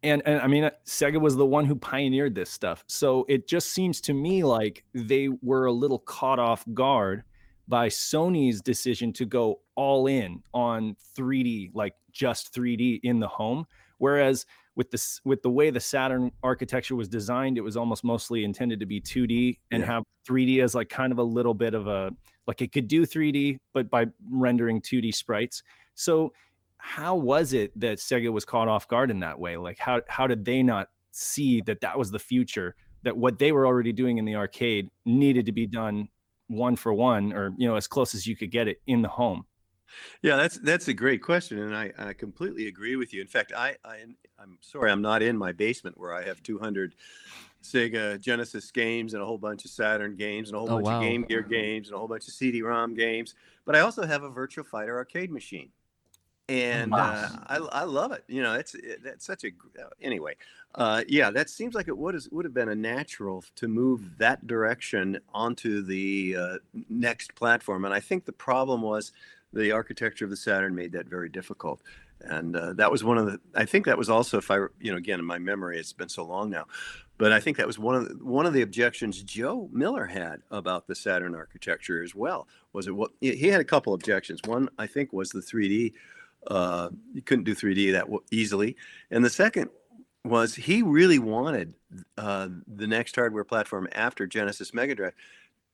[0.03, 2.83] and and I mean, Sega was the one who pioneered this stuff.
[2.87, 7.23] So it just seems to me like they were a little caught off guard
[7.69, 13.65] by Sony's decision to go all in on 3D, like just 3D in the home.
[13.99, 18.43] Whereas with this with the way the Saturn architecture was designed, it was almost mostly
[18.43, 19.87] intended to be 2D and yeah.
[19.87, 22.09] have 3D as like kind of a little bit of a
[22.47, 25.61] like it could do 3D, but by rendering 2D sprites.
[25.93, 26.33] So
[26.77, 29.57] how was it that Sega was caught off guard in that way?
[29.57, 32.75] Like how how did they not see that that was the future?
[33.03, 36.09] That what they were already doing in the arcade needed to be done
[36.49, 39.07] one for one or you know as close as you could get it in the
[39.07, 39.45] home?
[40.21, 43.21] Yeah that's that's a great question and i, I completely agree with you.
[43.21, 44.03] In fact I, I
[44.39, 46.95] i'm sorry i'm not in my basement where i have 200
[47.63, 50.85] sega genesis games and a whole bunch of saturn games and a whole oh, bunch
[50.85, 50.97] wow.
[50.97, 53.35] of game gear games and a whole bunch of cd-rom games
[53.65, 55.69] but i also have a Virtual fighter arcade machine
[56.49, 58.23] and uh, I, I love it.
[58.27, 60.35] You know, it's it, that's such a uh, anyway.
[60.75, 64.17] Uh, yeah, that seems like it would have, would have been a natural to move
[64.17, 66.57] that direction onto the uh,
[66.89, 67.85] next platform.
[67.85, 69.11] And I think the problem was
[69.51, 71.81] the architecture of the Saturn made that very difficult.
[72.21, 73.39] and uh, that was one of the.
[73.55, 76.09] I think that was also, if I, you know, again in my memory, it's been
[76.09, 76.65] so long now,
[77.17, 80.41] but I think that was one of the, one of the objections Joe Miller had
[80.51, 82.47] about the Saturn architecture as well.
[82.73, 84.39] Was it what he had a couple objections.
[84.45, 85.93] One I think was the 3D.
[86.47, 88.75] Uh, you couldn't do 3D that easily,
[89.11, 89.69] and the second
[90.25, 91.73] was he really wanted
[92.17, 95.13] uh, the next hardware platform after Genesis Mega Drive.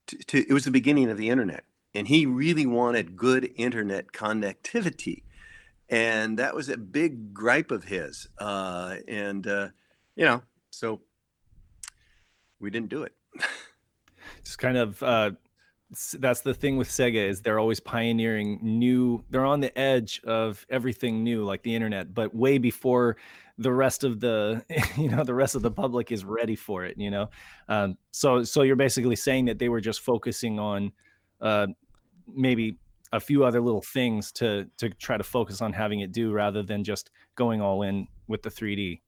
[0.07, 4.11] To, to, it was the beginning of the internet, and he really wanted good internet
[4.11, 5.23] connectivity
[5.89, 8.27] and that was a big gripe of his.
[8.37, 9.69] Uh, and uh,
[10.15, 11.01] you know, so
[12.59, 13.13] we didn't do it.
[14.43, 15.31] Just kind of uh,
[16.19, 19.23] that's the thing with Sega is they're always pioneering new.
[19.29, 23.17] They're on the edge of everything new, like the internet, but way before
[23.57, 24.65] the rest of the
[24.97, 26.97] you know the rest of the public is ready for it.
[26.97, 27.29] You know,
[27.69, 30.91] um, so so you're basically saying that they were just focusing on
[31.41, 31.67] uh,
[32.27, 32.77] maybe
[33.13, 36.63] a few other little things to to try to focus on having it do rather
[36.63, 39.01] than just going all in with the 3D.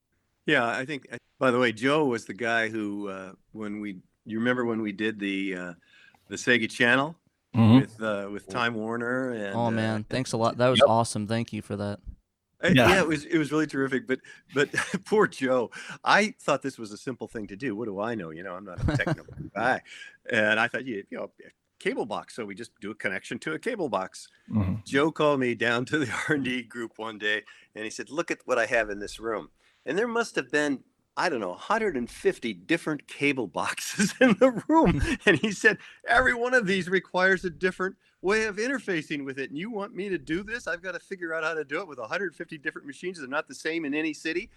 [0.46, 1.08] Yeah, I think.
[1.40, 4.92] By the way, Joe was the guy who, uh, when we, you remember when we
[4.92, 5.74] did the uh,
[6.30, 7.16] the Sega Channel
[7.56, 7.80] mm-hmm.
[7.80, 9.56] with uh, with Time Warner and.
[9.56, 10.58] Oh uh, man, thanks a lot.
[10.58, 10.90] That was yep.
[10.90, 11.28] awesome.
[11.28, 12.00] Thank you for that.
[12.64, 12.90] Uh, yeah.
[12.90, 13.00] yeah.
[13.00, 14.08] it was it was really terrific.
[14.08, 14.20] But
[14.54, 14.70] but
[15.06, 15.72] poor Joe,
[16.04, 17.76] I thought this was a simple thing to do.
[17.76, 18.32] What do I know?
[18.32, 19.82] You know, I'm not a technical guy,
[20.30, 21.32] and I thought you, you know
[21.80, 22.36] cable box.
[22.36, 24.28] So we just do a connection to a cable box.
[24.52, 24.76] Mm-hmm.
[24.86, 27.44] Joe called me down to the R&D group one day
[27.76, 29.50] and he said, look at what I have in this room.
[29.86, 30.84] And there must have been,
[31.18, 35.02] I don't know, 150 different cable boxes in the room.
[35.26, 39.50] and he said, every one of these requires a different way of interfacing with it.
[39.50, 40.68] And you want me to do this?
[40.68, 43.18] I've got to figure out how to do it with 150 different machines.
[43.18, 44.52] They're not the same in any city.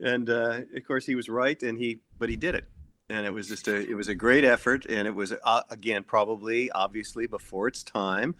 [0.00, 2.66] And uh, of course, he was right, and he, but he did it
[3.08, 6.02] and it was just a it was a great effort and it was uh, again
[6.02, 8.34] probably obviously before its time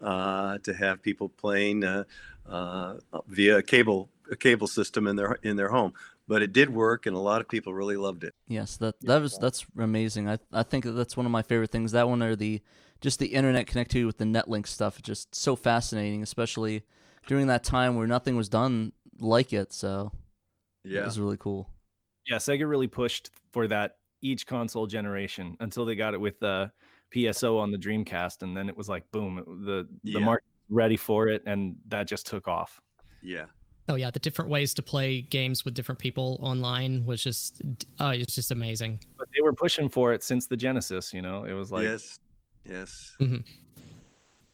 [0.00, 2.04] uh, to have people playing uh,
[2.48, 2.94] uh,
[3.28, 5.92] via a cable a cable system in their in their home
[6.26, 9.20] but it did work and a lot of people really loved it yes that that
[9.20, 12.36] was that's amazing i i think that's one of my favorite things that one or
[12.36, 12.60] the
[13.00, 16.82] just the internet connectivity with the netlink stuff just so fascinating especially
[17.26, 20.12] during that time where nothing was done like it so
[20.84, 21.68] yeah it was really cool
[22.26, 26.66] yeah sega really pushed for that each console generation until they got it with uh,
[27.12, 30.24] the PSO on the Dreamcast, and then it was like boom, the the yeah.
[30.24, 32.80] market ready for it, and that just took off.
[33.22, 33.44] Yeah.
[33.88, 37.60] Oh yeah, the different ways to play games with different people online was just
[38.00, 39.00] oh, it's just amazing.
[39.18, 41.44] But they were pushing for it since the Genesis, you know.
[41.44, 42.18] It was like yes,
[42.64, 43.14] yes.
[43.20, 43.40] Mm-hmm.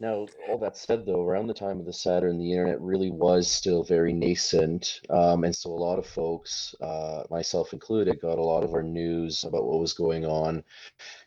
[0.01, 3.51] Now, all that said, though, around the time of the Saturn, the internet really was
[3.51, 5.03] still very nascent.
[5.11, 8.83] Um, and so a lot of folks, uh, myself included, got a lot of our
[8.83, 10.65] news about what was going on,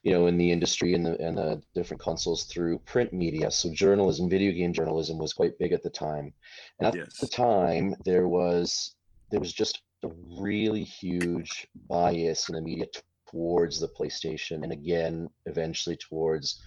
[0.01, 3.51] you know, in the industry and the, and the different consoles through print media.
[3.51, 6.33] So journalism, video game journalism was quite big at the time.
[6.79, 7.19] And at yes.
[7.19, 8.95] the time, there was
[9.29, 10.09] there was just a
[10.39, 12.85] really huge bias in the media
[13.29, 16.61] towards the PlayStation and again, eventually towards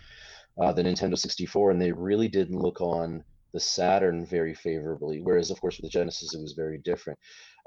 [0.61, 5.21] uh, the Nintendo 64, and they really didn't look on the Saturn very favorably.
[5.23, 7.19] Whereas, of course, with the Genesis, it was very different.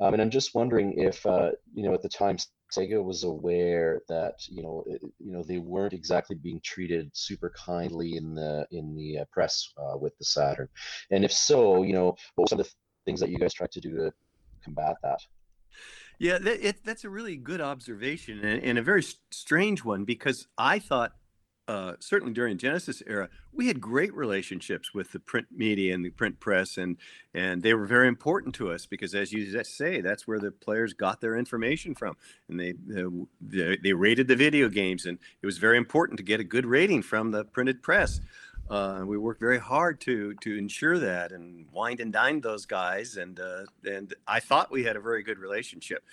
[0.01, 2.37] Um, and I'm just wondering if, uh, you know, at the time,
[2.71, 7.51] Sega was aware that you know, it, you know, they weren't exactly being treated super
[7.57, 10.69] kindly in the in the uh, press uh, with the Saturn.
[11.11, 12.71] And if so, you know, what were some of the
[13.05, 14.13] things that you guys tried to do to
[14.63, 15.19] combat that?
[16.19, 20.47] Yeah, that, it, that's a really good observation and, and, a very strange one because
[20.57, 21.13] I thought
[21.69, 26.09] uh, certainly during Genesis era, we had great relationships with the print media and the
[26.09, 26.97] print press, and
[27.35, 30.93] and they were very important to us because, as you say, that's where the players
[30.93, 32.73] got their information from, and they
[33.39, 36.65] they, they rated the video games, and it was very important to get a good
[36.65, 38.19] rating from the printed press.
[38.67, 43.15] Uh, we worked very hard to to ensure that and wined and dined those guys,
[43.15, 46.03] and uh, and I thought we had a very good relationship.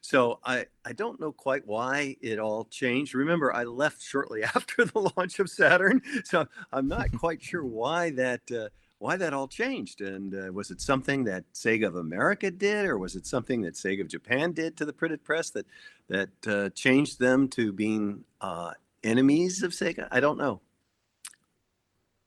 [0.00, 3.14] So I, I don't know quite why it all changed.
[3.14, 8.10] Remember, I left shortly after the launch of Saturn, so I'm not quite sure why
[8.10, 10.00] that uh, why that all changed.
[10.00, 13.74] And uh, was it something that Sega of America did, or was it something that
[13.74, 15.66] Sega of Japan did to the printed press that
[16.08, 20.08] that uh, changed them to being uh, enemies of Sega?
[20.10, 20.60] I don't know.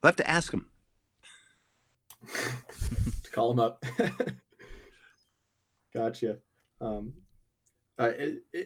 [0.02, 0.66] I'll have to ask them.
[3.32, 3.84] Call them up.
[5.94, 6.38] gotcha.
[6.80, 7.12] Um,
[8.00, 8.12] uh,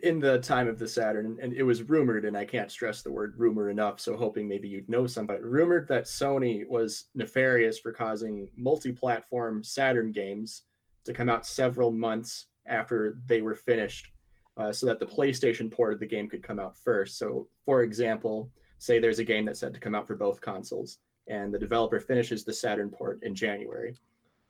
[0.03, 3.11] in the time of the Saturn, and it was rumored, and I can't stress the
[3.11, 3.99] word rumor enough.
[3.99, 10.13] So, hoping maybe you'd know somebody, rumored that Sony was nefarious for causing multi-platform Saturn
[10.13, 10.63] games
[11.05, 14.13] to come out several months after they were finished,
[14.57, 17.19] uh, so that the PlayStation port of the game could come out first.
[17.19, 20.99] So, for example, say there's a game that's set to come out for both consoles,
[21.27, 23.97] and the developer finishes the Saturn port in January.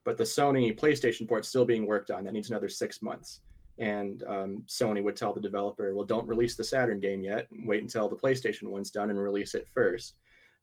[0.05, 2.25] but the Sony PlayStation port still being worked on.
[2.25, 3.41] That needs another six months.
[3.79, 7.49] And um, Sony would tell the developer, well, don't release the Saturn game yet.
[7.65, 10.15] Wait until the PlayStation one's done and release it first.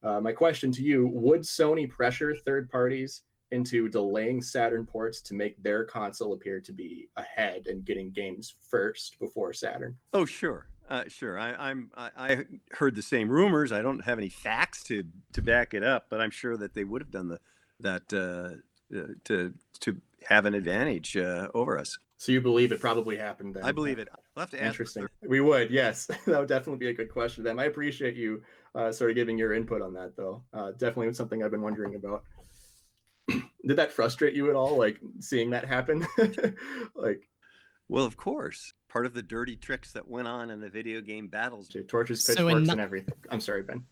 [0.03, 5.33] Uh, my question to you would Sony pressure third parties into delaying Saturn ports to
[5.33, 9.95] make their console appear to be ahead and getting games first before Saturn?
[10.13, 10.67] Oh, sure.
[10.89, 12.37] Uh, sure, I, am I, I,
[12.71, 13.71] heard the same rumors.
[13.71, 16.83] I don't have any facts to to back it up, but I'm sure that they
[16.83, 17.39] would have done the
[17.79, 21.97] that uh, uh, to to have an advantage uh, over us.
[22.21, 23.55] So you believe it probably happened?
[23.55, 23.63] Then?
[23.63, 24.07] I believe it.
[24.11, 25.07] I'll have to Interesting.
[25.27, 26.05] We would, yes.
[26.27, 27.43] that would definitely be a good question.
[27.43, 27.57] to Them.
[27.57, 28.43] I appreciate you
[28.75, 30.43] uh, sort of giving your input on that, though.
[30.53, 32.23] Uh, definitely something I've been wondering about.
[33.27, 36.05] Did that frustrate you at all, like seeing that happen?
[36.95, 37.27] like,
[37.89, 41.27] well, of course part of the dirty tricks that went on in the video game
[41.27, 41.69] battles.
[41.87, 43.15] Torches, pitchforks, so and everything.
[43.31, 43.83] I'm sorry, Ben.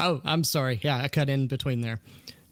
[0.00, 0.80] Oh, I'm sorry.
[0.82, 2.00] Yeah, I cut in between there.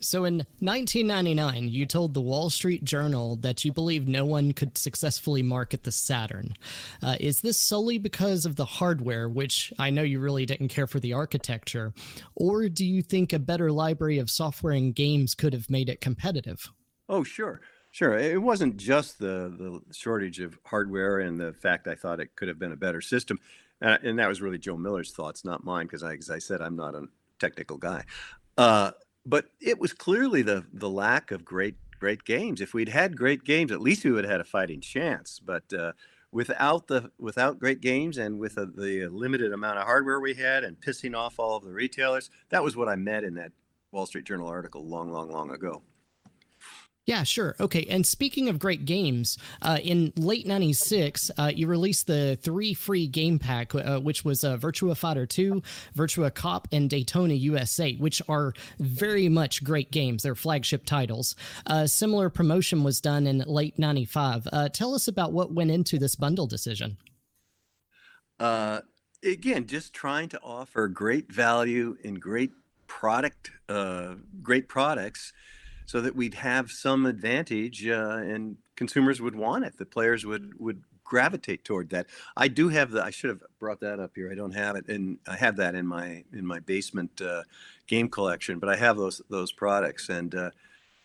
[0.00, 4.78] So in 1999, you told the Wall Street Journal that you believe no one could
[4.78, 6.54] successfully market the Saturn.
[7.02, 10.86] Uh, is this solely because of the hardware, which I know you really didn't care
[10.86, 11.92] for the architecture,
[12.34, 16.00] or do you think a better library of software and games could have made it
[16.00, 16.70] competitive?
[17.08, 17.60] Oh, sure.
[17.90, 18.16] Sure.
[18.16, 22.48] It wasn't just the the shortage of hardware and the fact I thought it could
[22.48, 23.38] have been a better system,
[23.80, 26.60] uh, and that was really Joe Miller's thoughts, not mine, because I, as I said,
[26.60, 27.06] I'm not a
[27.38, 28.04] technical guy.
[28.58, 28.90] Uh,
[29.28, 32.60] but it was clearly the the lack of great great games.
[32.60, 35.40] If we'd had great games, at least we would have had a fighting chance.
[35.44, 35.92] But uh,
[36.32, 40.64] without the without great games and with a, the limited amount of hardware we had
[40.64, 43.52] and pissing off all of the retailers, that was what I meant in that
[43.92, 45.82] Wall Street Journal article long, long, long ago.
[47.08, 47.56] Yeah, sure.
[47.58, 47.86] Okay.
[47.88, 53.06] And speaking of great games, uh, in late 96, uh, you released the three free
[53.06, 55.62] game pack, uh, which was uh, Virtua Fighter 2,
[55.96, 60.22] Virtua Cop, and Daytona USA, which are very much great games.
[60.22, 61.34] They're flagship titles.
[61.64, 64.46] A similar promotion was done in late 95.
[64.52, 66.98] Uh, tell us about what went into this bundle decision.
[68.38, 68.82] Uh,
[69.24, 72.50] again, just trying to offer great value and great
[72.86, 73.50] product,
[74.42, 75.32] great products
[75.88, 79.78] so that we'd have some advantage uh, and consumers would want it.
[79.78, 82.06] The players would would gravitate toward that.
[82.36, 83.02] I do have the.
[83.02, 84.30] I should have brought that up here.
[84.30, 87.42] I don't have it, and I have that in my in my basement uh,
[87.86, 88.58] game collection.
[88.58, 90.50] But I have those those products, and uh,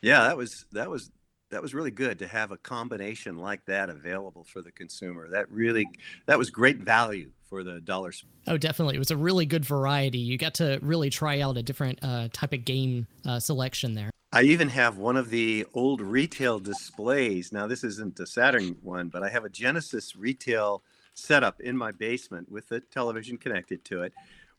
[0.02, 1.12] yeah, that was that was
[1.50, 5.30] that was really good to have a combination like that available for the consumer.
[5.30, 5.88] That really
[6.26, 8.26] that was great value for the dollars.
[8.48, 8.96] Oh, definitely.
[8.96, 10.18] It was a really good variety.
[10.18, 14.10] You got to really try out a different uh, type of game uh, selection there.
[14.36, 17.52] I even have one of the old retail displays.
[17.52, 20.82] Now, this isn't a Saturn one, but I have a Genesis retail
[21.14, 24.12] setup in my basement with a television connected to it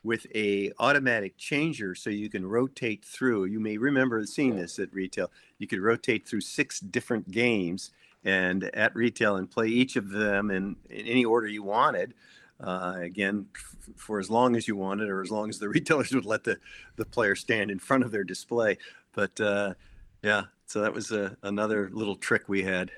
[0.05, 3.47] with a automatic changer so you can rotate through.
[3.47, 5.33] You may remember seeing this at retail.
[5.59, 7.91] You could rotate through six different games
[8.25, 12.15] and at retail and play each of them in, in any order you wanted.
[12.61, 16.15] Uh, again, f- for as long as you wanted, or as long as the retailers
[16.15, 16.59] would let the,
[16.95, 18.79] the player stand in front of their display.
[19.15, 19.75] But uh,
[20.23, 22.91] yeah, so that was a, another little trick we had.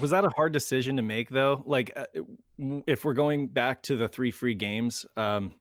[0.00, 1.62] Was that a hard decision to make though?
[1.64, 2.04] Like, uh,
[2.86, 5.52] if we're going back to the three free games, um,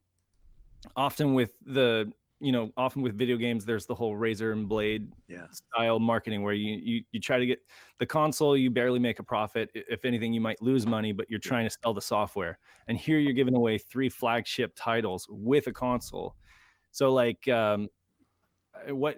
[0.95, 5.11] often with the you know often with video games there's the whole razor and blade
[5.29, 5.45] yeah.
[5.51, 7.59] style marketing where you, you you try to get
[7.97, 11.39] the console you barely make a profit if anything you might lose money but you're
[11.39, 15.71] trying to sell the software and here you're giving away three flagship titles with a
[15.71, 16.35] console
[16.91, 17.87] so like um,
[18.89, 19.17] what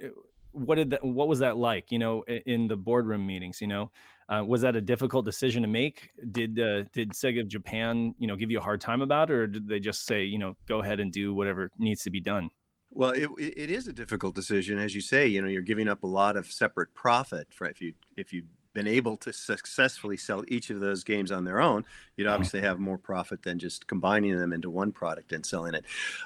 [0.57, 3.91] what did that what was that like you know in the boardroom meetings you know?
[4.29, 6.09] Uh, was that a difficult decision to make?
[6.31, 9.33] Did uh, did sega of japan you know give you a hard time about it
[9.33, 12.19] or did they just say you know go ahead and do whatever needs to be
[12.19, 12.49] done
[12.89, 16.03] well it, it is a difficult decision as you say you know you're giving up
[16.03, 18.43] a lot of separate profit for if you if you
[18.77, 21.83] been able to successfully sell each of those games on their own,
[22.15, 22.33] you'd mm-hmm.
[22.33, 25.83] obviously have more profit than just combining them into one product and selling it.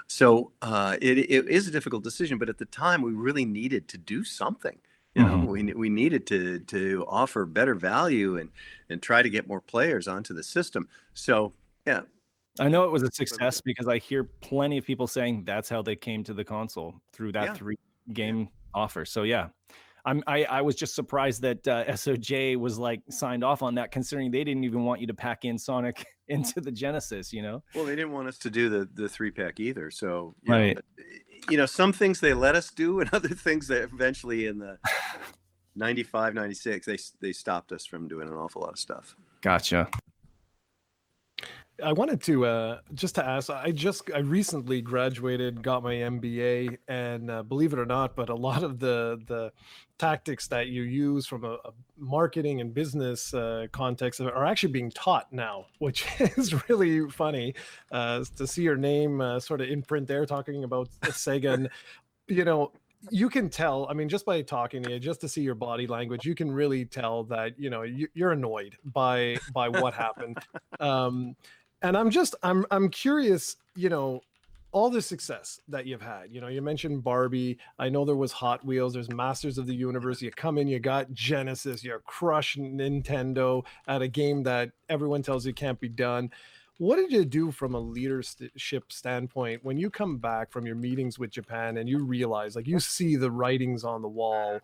[0.07, 3.87] So uh, it, it is a difficult decision, but at the time we really needed
[3.87, 4.77] to do something.
[5.15, 5.47] You know, mm-hmm.
[5.47, 8.49] we, we needed to to offer better value and
[8.89, 10.87] and try to get more players onto the system.
[11.13, 11.51] So
[11.85, 12.01] yeah,
[12.59, 15.81] I know it was a success because I hear plenty of people saying that's how
[15.81, 17.53] they came to the console through that yeah.
[17.53, 17.77] three
[18.13, 18.45] game yeah.
[18.73, 19.03] offer.
[19.03, 19.47] So yeah,
[20.05, 23.91] I'm I, I was just surprised that uh, SOJ was like signed off on that,
[23.91, 27.31] considering they didn't even want you to pack in Sonic into the Genesis.
[27.31, 27.63] You know.
[27.75, 29.91] Well, they didn't want us to do the the three pack either.
[29.91, 30.75] So you right.
[30.75, 31.03] Know,
[31.49, 34.77] you know, some things they let us do, and other things that eventually in the
[35.75, 39.15] 95, 96, they they stopped us from doing an awful lot of stuff.
[39.41, 39.89] Gotcha.
[41.83, 43.49] I wanted to uh, just to ask.
[43.49, 48.29] I just I recently graduated, got my MBA, and uh, believe it or not, but
[48.29, 49.51] a lot of the the
[49.97, 54.91] tactics that you use from a, a marketing and business uh, context are actually being
[54.91, 57.53] taught now, which is really funny
[57.91, 61.53] uh, to see your name uh, sort of in print there, talking about Sega.
[61.53, 61.69] And
[62.27, 62.71] you know,
[63.09, 65.87] you can tell i mean just by talking to you just to see your body
[65.87, 70.37] language you can really tell that you know you, are annoyed by by what happened
[70.79, 71.35] um
[71.81, 74.21] and i'm just i'm i'm curious you know
[74.71, 77.57] all the success that you've had you know you mentioned barbie.
[77.77, 80.21] I know there was hot wheels there's masters of the universe.
[80.21, 85.45] You come in you got genesis you crush nintendo at a game that everyone tells
[85.45, 86.31] you can't be done.
[86.77, 91.19] What did you do from a leadership standpoint when you come back from your meetings
[91.19, 94.59] with japan and you realize like you see the writings on the wall?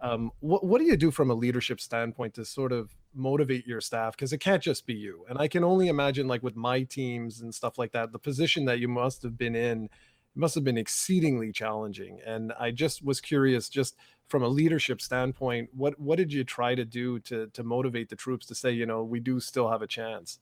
[0.00, 3.80] Um, what, what do you do from a leadership standpoint to sort of motivate your
[3.80, 6.82] staff because it can't just be you and i can only imagine like with my
[6.82, 9.88] teams and stuff like that the position that you must have been in
[10.34, 13.96] must have been exceedingly challenging and i just was curious just
[14.28, 18.16] from a leadership standpoint what what did you try to do to to motivate the
[18.16, 20.38] troops to say you know we do still have a chance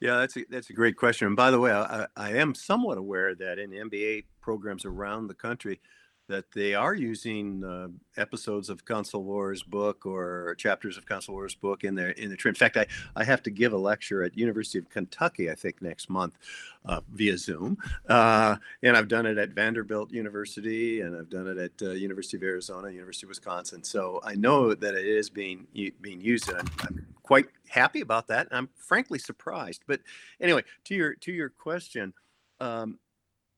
[0.00, 2.96] yeah that's a, that's a great question and by the way i, I am somewhat
[2.96, 5.80] aware that in mba programs around the country
[6.30, 11.56] that they are using uh, episodes of Console Wars book or chapters of Console Wars
[11.56, 12.52] book in their in the trim.
[12.52, 15.82] In fact, I, I have to give a lecture at University of Kentucky, I think
[15.82, 16.38] next month,
[16.84, 17.78] uh, via Zoom,
[18.08, 22.36] uh, and I've done it at Vanderbilt University, and I've done it at uh, University
[22.36, 23.82] of Arizona, University of Wisconsin.
[23.82, 25.66] So I know that it is being
[26.00, 28.46] being used, and I'm, I'm quite happy about that.
[28.52, 29.82] I'm frankly surprised.
[29.88, 30.00] But
[30.40, 32.14] anyway, to your to your question.
[32.60, 32.98] Um,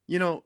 [0.07, 0.45] you know,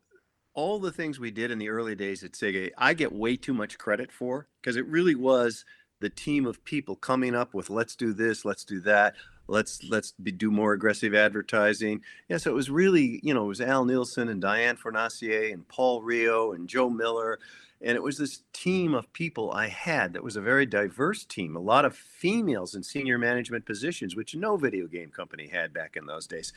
[0.56, 3.54] all the things we did in the early days at Sega, I get way too
[3.54, 5.64] much credit for because it really was
[6.00, 9.14] the team of people coming up with let's do this, let's do that,
[9.48, 12.00] let's let's be, do more aggressive advertising.
[12.28, 15.68] Yeah, so it was really you know it was Al Nilsen and Diane Fornasier and
[15.68, 17.38] Paul Rioux and Joe Miller.
[17.82, 21.54] And it was this team of people I had that was a very diverse team,
[21.56, 25.94] a lot of females in senior management positions, which no video game company had back
[25.94, 26.54] in those days.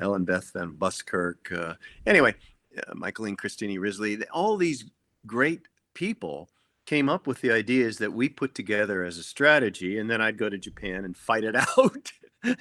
[0.00, 1.52] Ellen Beth Van Buskirk.
[1.52, 1.74] Uh,
[2.04, 2.34] anyway,
[2.78, 4.84] uh, Michealene Cristini Risley, all these
[5.26, 6.48] great people
[6.88, 9.98] came up with the ideas that we put together as a strategy.
[9.98, 12.12] And then I'd go to Japan and fight it out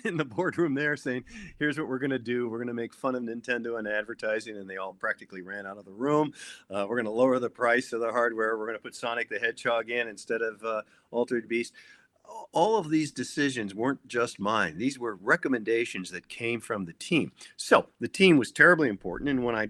[0.04, 1.24] in the boardroom there saying,
[1.60, 2.50] here's what we're going to do.
[2.50, 4.58] We're going to make fun of Nintendo and advertising.
[4.58, 6.34] And they all practically ran out of the room.
[6.70, 8.58] Uh, we're going to lower the price of the hardware.
[8.58, 11.72] We're going to put Sonic the Hedgehog in instead of uh, Altered Beast.
[12.52, 14.78] All of these decisions weren't just mine.
[14.78, 17.32] These were recommendations that came from the team.
[17.56, 19.30] So the team was terribly important.
[19.30, 19.70] And when I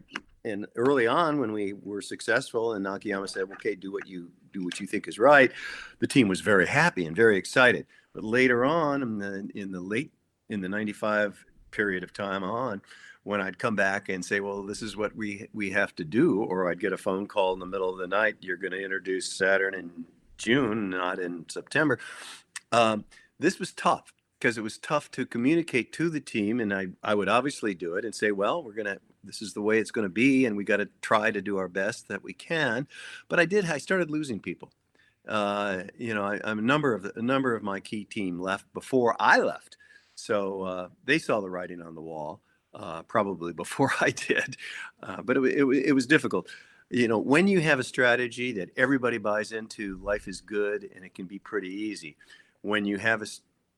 [0.49, 4.63] and early on when we were successful and Nakayama said, okay, do what you do
[4.63, 5.51] what you think is right,
[5.99, 7.85] the team was very happy and very excited.
[8.13, 10.11] But later on in the, in the late,
[10.49, 12.81] in the 95 period of time on,
[13.23, 16.43] when I'd come back and say, well, this is what we, we have to do,
[16.43, 18.81] or I'd get a phone call in the middle of the night, you're going to
[18.83, 20.05] introduce Saturn in
[20.37, 21.99] June, not in September.
[22.71, 23.03] Um,
[23.37, 27.15] this was tough because it was tough to communicate to the team and I, I
[27.15, 29.91] would obviously do it and say well we're going to this is the way it's
[29.91, 32.87] going to be and we got to try to do our best that we can.
[33.27, 34.71] But i did i started losing people.
[35.27, 38.71] Uh, you know I, am a number of a number of my key team left
[38.73, 39.77] before i left.
[40.15, 42.41] So uh, they saw the writing on the wall
[42.73, 44.55] uh, probably before i did.
[45.03, 46.47] Uh, but it, it, it was difficult.
[46.89, 51.03] You know when you have a strategy that everybody buys into life is good and
[51.03, 52.15] it can be pretty easy.
[52.61, 53.27] When you have a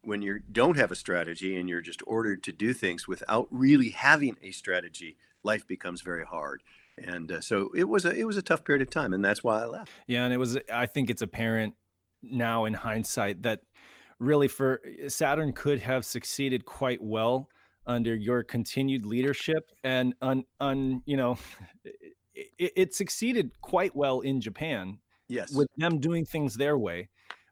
[0.09, 3.89] when you don't have a strategy and you're just ordered to do things without really
[3.89, 6.63] having a strategy life becomes very hard.
[6.97, 9.41] And uh, so it was a it was a tough period of time and that's
[9.41, 9.91] why i left.
[10.05, 11.75] Yeah and it was i think it's apparent
[12.21, 13.61] now in hindsight that
[14.19, 17.47] really for saturn could have succeeded quite well
[17.87, 21.37] under your continued leadership and on on you know
[22.35, 24.97] it, it succeeded quite well in japan
[25.29, 25.53] yes.
[25.53, 27.07] with them doing things their way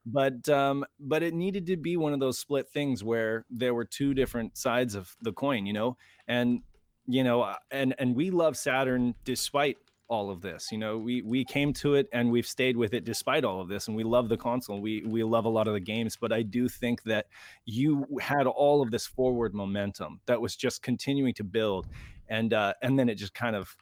[0.08, 3.86] but um but it needed to be one of those split things where there were
[3.86, 5.98] two different sides of the coin you know?
[6.28, 6.62] And
[7.08, 9.78] you know uh, and and we love saturn despite
[10.08, 10.98] all of this you know?
[10.98, 13.98] We we came to it and we've stayed with it despite all of this and
[13.98, 16.70] we love the console we we love a lot of the games but i do
[16.70, 17.26] think that
[17.66, 21.86] you had all of this forward momentum that was just continuing to build
[22.30, 23.76] and uh and then it just kind of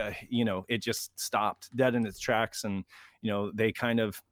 [0.00, 2.84] uh, you know it just stopped dead in its tracks and
[3.22, 4.22] you know they kind of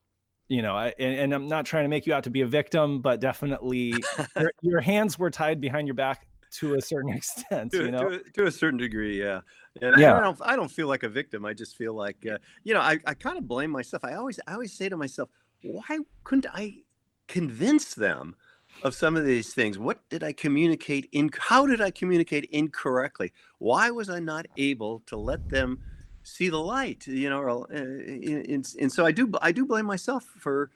[0.53, 2.47] you know, I, and, and, I'm not trying to make you out to be a
[2.47, 3.95] victim, but definitely
[4.39, 6.27] your, your, hands were tied behind your back
[6.59, 7.73] to a certain extent.
[7.73, 9.41] to, you know, to, to, a certain degree, yeah.
[9.81, 10.15] And yeah.
[10.15, 11.47] I, don't, I don't feel like a victim.
[11.47, 14.05] I just feel like, uh, you know, I, I kind of blame myself.
[14.05, 15.31] I always, I always say to myself,
[15.63, 16.83] why couldn't I
[17.29, 18.37] convince them
[18.83, 19.79] of some of these things.
[19.79, 21.31] What did I communicate in?
[21.39, 23.33] How did I communicate incorrectly?
[23.59, 25.79] Why was I not able to let them
[26.23, 27.07] see the light?
[27.07, 29.31] You know, and, uh, and so I do.
[29.41, 30.71] I do blame myself for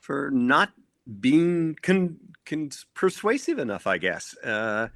[0.00, 0.70] for not
[1.20, 3.86] being con, con, persuasive enough.
[3.86, 4.36] I guess.
[4.38, 4.88] Uh,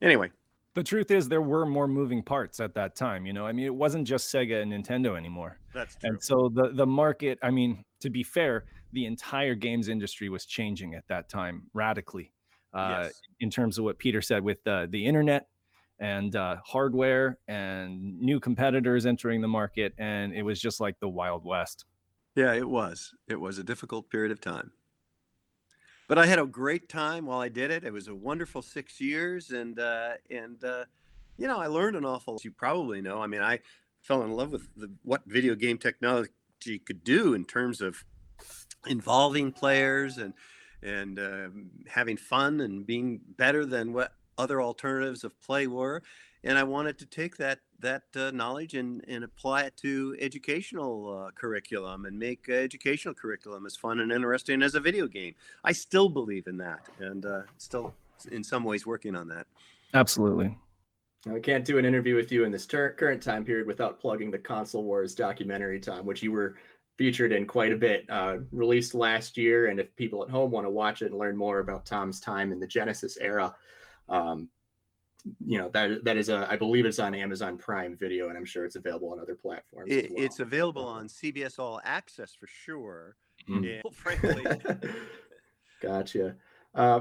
[0.00, 0.30] anyway,
[0.78, 3.66] the truth is there were more moving parts at that time you know i mean
[3.66, 7.50] it wasn't just sega and nintendo anymore that's true and so the the market i
[7.50, 12.32] mean to be fair the entire games industry was changing at that time radically
[12.74, 13.20] uh, yes.
[13.40, 15.48] in terms of what peter said with uh, the internet
[16.00, 21.08] and uh, hardware and new competitors entering the market and it was just like the
[21.08, 21.84] wild west
[22.36, 24.70] yeah it was it was a difficult period of time
[26.08, 27.84] but I had a great time while I did it.
[27.84, 30.86] It was a wonderful six years, and uh, and uh,
[31.36, 32.36] you know I learned an awful.
[32.36, 33.60] As you probably know, I mean, I
[34.00, 36.30] fell in love with the, what video game technology
[36.86, 38.04] could do in terms of
[38.86, 40.32] involving players and
[40.82, 41.48] and uh,
[41.86, 46.02] having fun and being better than what other alternatives of play were
[46.44, 51.26] and I wanted to take that that uh, knowledge and, and apply it to educational
[51.26, 55.34] uh, curriculum and make uh, educational curriculum as fun and interesting as a video game.
[55.62, 57.94] I still believe in that, and uh, still
[58.32, 59.46] in some ways working on that.
[59.94, 60.56] Absolutely.
[61.32, 64.30] I can't do an interview with you in this ter- current time period without plugging
[64.30, 66.56] the Console Wars documentary, Tom, which you were
[66.96, 68.06] featured in quite a bit.
[68.08, 71.36] Uh, released last year, and if people at home want to watch it and learn
[71.36, 73.54] more about Tom's time in the Genesis era,
[74.08, 74.48] um,
[75.44, 78.44] you know that that is a I believe it's on Amazon Prime Video, and I'm
[78.44, 79.90] sure it's available on other platforms.
[79.90, 80.24] It, well.
[80.24, 83.16] It's available on CBS All Access for sure.
[83.48, 83.88] Mm-hmm.
[83.92, 84.44] frankly,
[85.82, 86.36] gotcha.
[86.74, 87.00] Uh,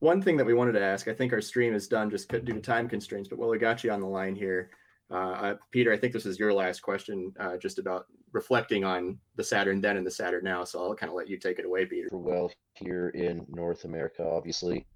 [0.00, 2.40] one thing that we wanted to ask, I think our stream is done just due
[2.40, 4.70] to time constraints, but while we got you on the line here,
[5.10, 9.18] uh, uh, Peter, I think this is your last question, uh, just about reflecting on
[9.36, 10.64] the Saturn then and the Saturn now.
[10.64, 12.08] So I'll kind of let you take it away, Peter.
[12.12, 14.86] Well, here in North America, obviously,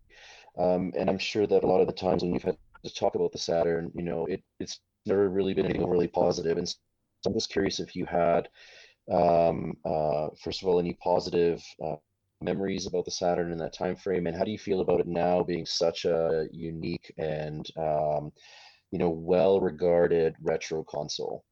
[0.58, 3.14] um, and I'm sure that a lot of the times when you've had to talk
[3.14, 6.58] about the Saturn, you know, it, it's never really been anything overly positive.
[6.58, 6.76] And so
[7.26, 8.48] I'm just curious if you had,
[9.10, 11.96] um, uh, first of all, any positive uh,
[12.42, 15.06] memories about the Saturn in that time frame, and how do you feel about it
[15.06, 18.32] now being such a unique and um,
[18.90, 21.44] you know well-regarded retro console?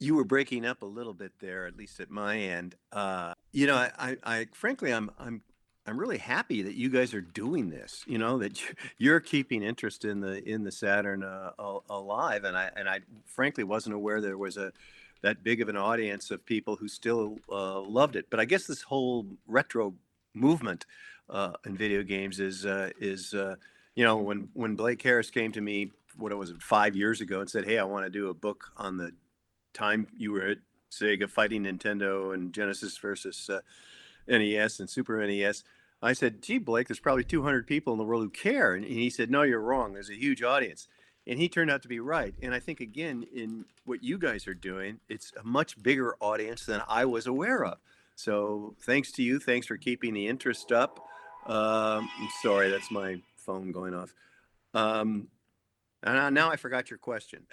[0.00, 2.74] You were breaking up a little bit there, at least at my end.
[2.90, 5.42] Uh, you know, I, I, I, frankly, I'm, I'm
[5.86, 8.04] I'm really happy that you guys are doing this.
[8.06, 8.60] You know that
[8.98, 11.50] you're keeping interest in the in the Saturn uh,
[11.90, 14.72] alive, and I and I frankly wasn't aware there was a
[15.22, 18.26] that big of an audience of people who still uh, loved it.
[18.30, 19.94] But I guess this whole retro
[20.34, 20.86] movement
[21.28, 23.56] uh, in video games is uh, is uh,
[23.96, 27.40] you know when when Blake Harris came to me, what it was five years ago,
[27.40, 29.12] and said, "Hey, I want to do a book on the
[29.74, 30.58] time you were at
[30.92, 33.50] Sega fighting Nintendo and Genesis versus."
[34.26, 35.64] NES and Super NES.
[36.02, 38.74] I said, gee, Blake, there's probably 200 people in the world who care.
[38.74, 39.92] And he said, no, you're wrong.
[39.92, 40.88] There's a huge audience.
[41.26, 42.34] And he turned out to be right.
[42.42, 46.66] And I think, again, in what you guys are doing, it's a much bigger audience
[46.66, 47.78] than I was aware of.
[48.16, 49.38] So thanks to you.
[49.38, 50.98] Thanks for keeping the interest up.
[51.46, 54.12] Um, I'm sorry, that's my phone going off.
[54.74, 55.28] Um,
[56.02, 57.46] and now I forgot your question.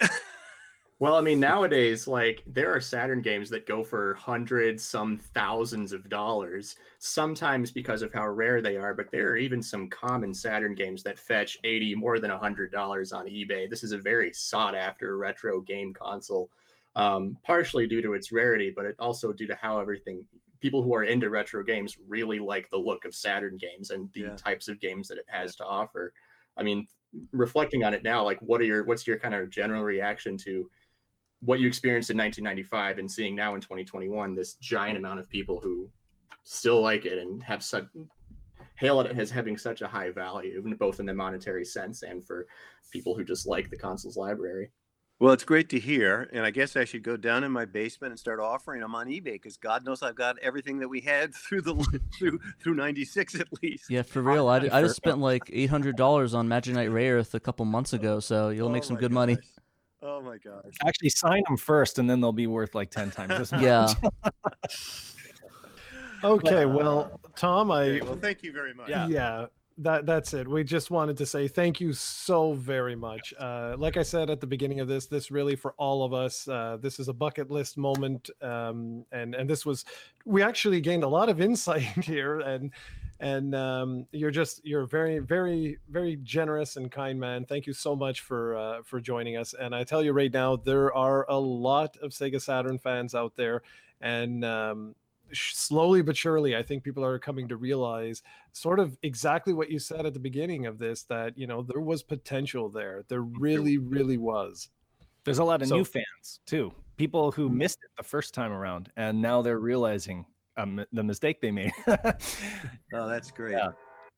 [1.00, 5.94] Well, I mean, nowadays, like there are Saturn games that go for hundreds, some thousands
[5.94, 10.34] of dollars, sometimes because of how rare they are, but there are even some common
[10.34, 13.68] Saturn games that fetch 80, more than $100 on eBay.
[13.68, 16.50] This is a very sought after retro game console,
[16.96, 20.22] um, partially due to its rarity, but it also due to how everything
[20.60, 24.20] people who are into retro games really like the look of Saturn games and the
[24.20, 24.36] yeah.
[24.36, 26.12] types of games that it has to offer.
[26.58, 26.86] I mean,
[27.32, 30.68] reflecting on it now, like what are your what's your kind of general reaction to
[31.40, 35.60] what you experienced in 1995 and seeing now in 2021 this giant amount of people
[35.62, 35.88] who
[36.42, 37.86] still like it and have such
[38.76, 42.46] hail it as having such a high value both in the monetary sense and for
[42.90, 44.70] people who just like the console's library.
[45.18, 48.12] Well it's great to hear and i guess i should go down in my basement
[48.12, 51.34] and start offering them on ebay because god knows i've got everything that we had
[51.46, 51.74] through the
[52.18, 53.90] through through 96 at least.
[53.90, 54.48] Yeah for real.
[54.48, 58.48] I, I just spent like $800 on magic knight Rayearth a couple months ago so
[58.48, 59.14] you'll oh make some good gosh.
[59.14, 59.36] money
[60.02, 60.74] Oh my gosh.
[60.86, 63.62] Actually sign them first and then they'll be worth like 10 times as much.
[63.62, 63.86] Yeah.
[66.24, 68.88] okay, well, Tom, I okay, well, thank you very much.
[68.88, 69.08] Yeah.
[69.08, 69.46] Yeah.
[69.78, 70.46] That, that's it.
[70.46, 73.32] We just wanted to say thank you so very much.
[73.38, 76.46] Uh, like I said at the beginning of this, this really for all of us,
[76.48, 79.86] uh, this is a bucket list moment, um, and and this was
[80.26, 82.72] we actually gained a lot of insight here, and
[83.20, 87.94] and um, you're just you're very very very generous and kind man thank you so
[87.94, 91.38] much for uh, for joining us and i tell you right now there are a
[91.38, 93.62] lot of sega saturn fans out there
[94.00, 94.94] and um,
[95.32, 99.78] slowly but surely, I think people are coming to realize sort of exactly what you
[99.78, 103.04] said at the beginning of this that, you know, there was potential there.
[103.08, 104.68] There really, really was.
[105.24, 106.72] There's a lot of so, new fans too.
[106.96, 107.54] People who mm.
[107.54, 110.24] missed it the first time around, and now they're realizing
[110.56, 111.72] um, the mistake they made.
[111.88, 113.52] oh, that's great.
[113.52, 113.70] Yeah.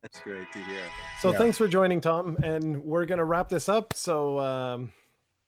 [0.03, 0.81] That's great to hear.
[1.21, 1.39] So yeah.
[1.39, 3.95] thanks for joining, Tom, and we're gonna wrap this up.
[3.95, 4.93] So um,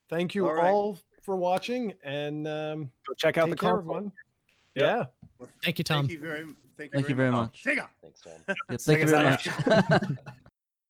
[0.09, 0.71] thank you all, right.
[0.71, 4.13] all for watching, and um, Go check out the car one.
[4.77, 5.07] Yeah.
[5.65, 6.07] Thank you, Tom.
[6.07, 7.65] Thank you very, thank you, thank very, you very much.
[7.67, 7.89] much.
[8.01, 8.57] Thanks, Tom.
[8.79, 9.49] thank you very much.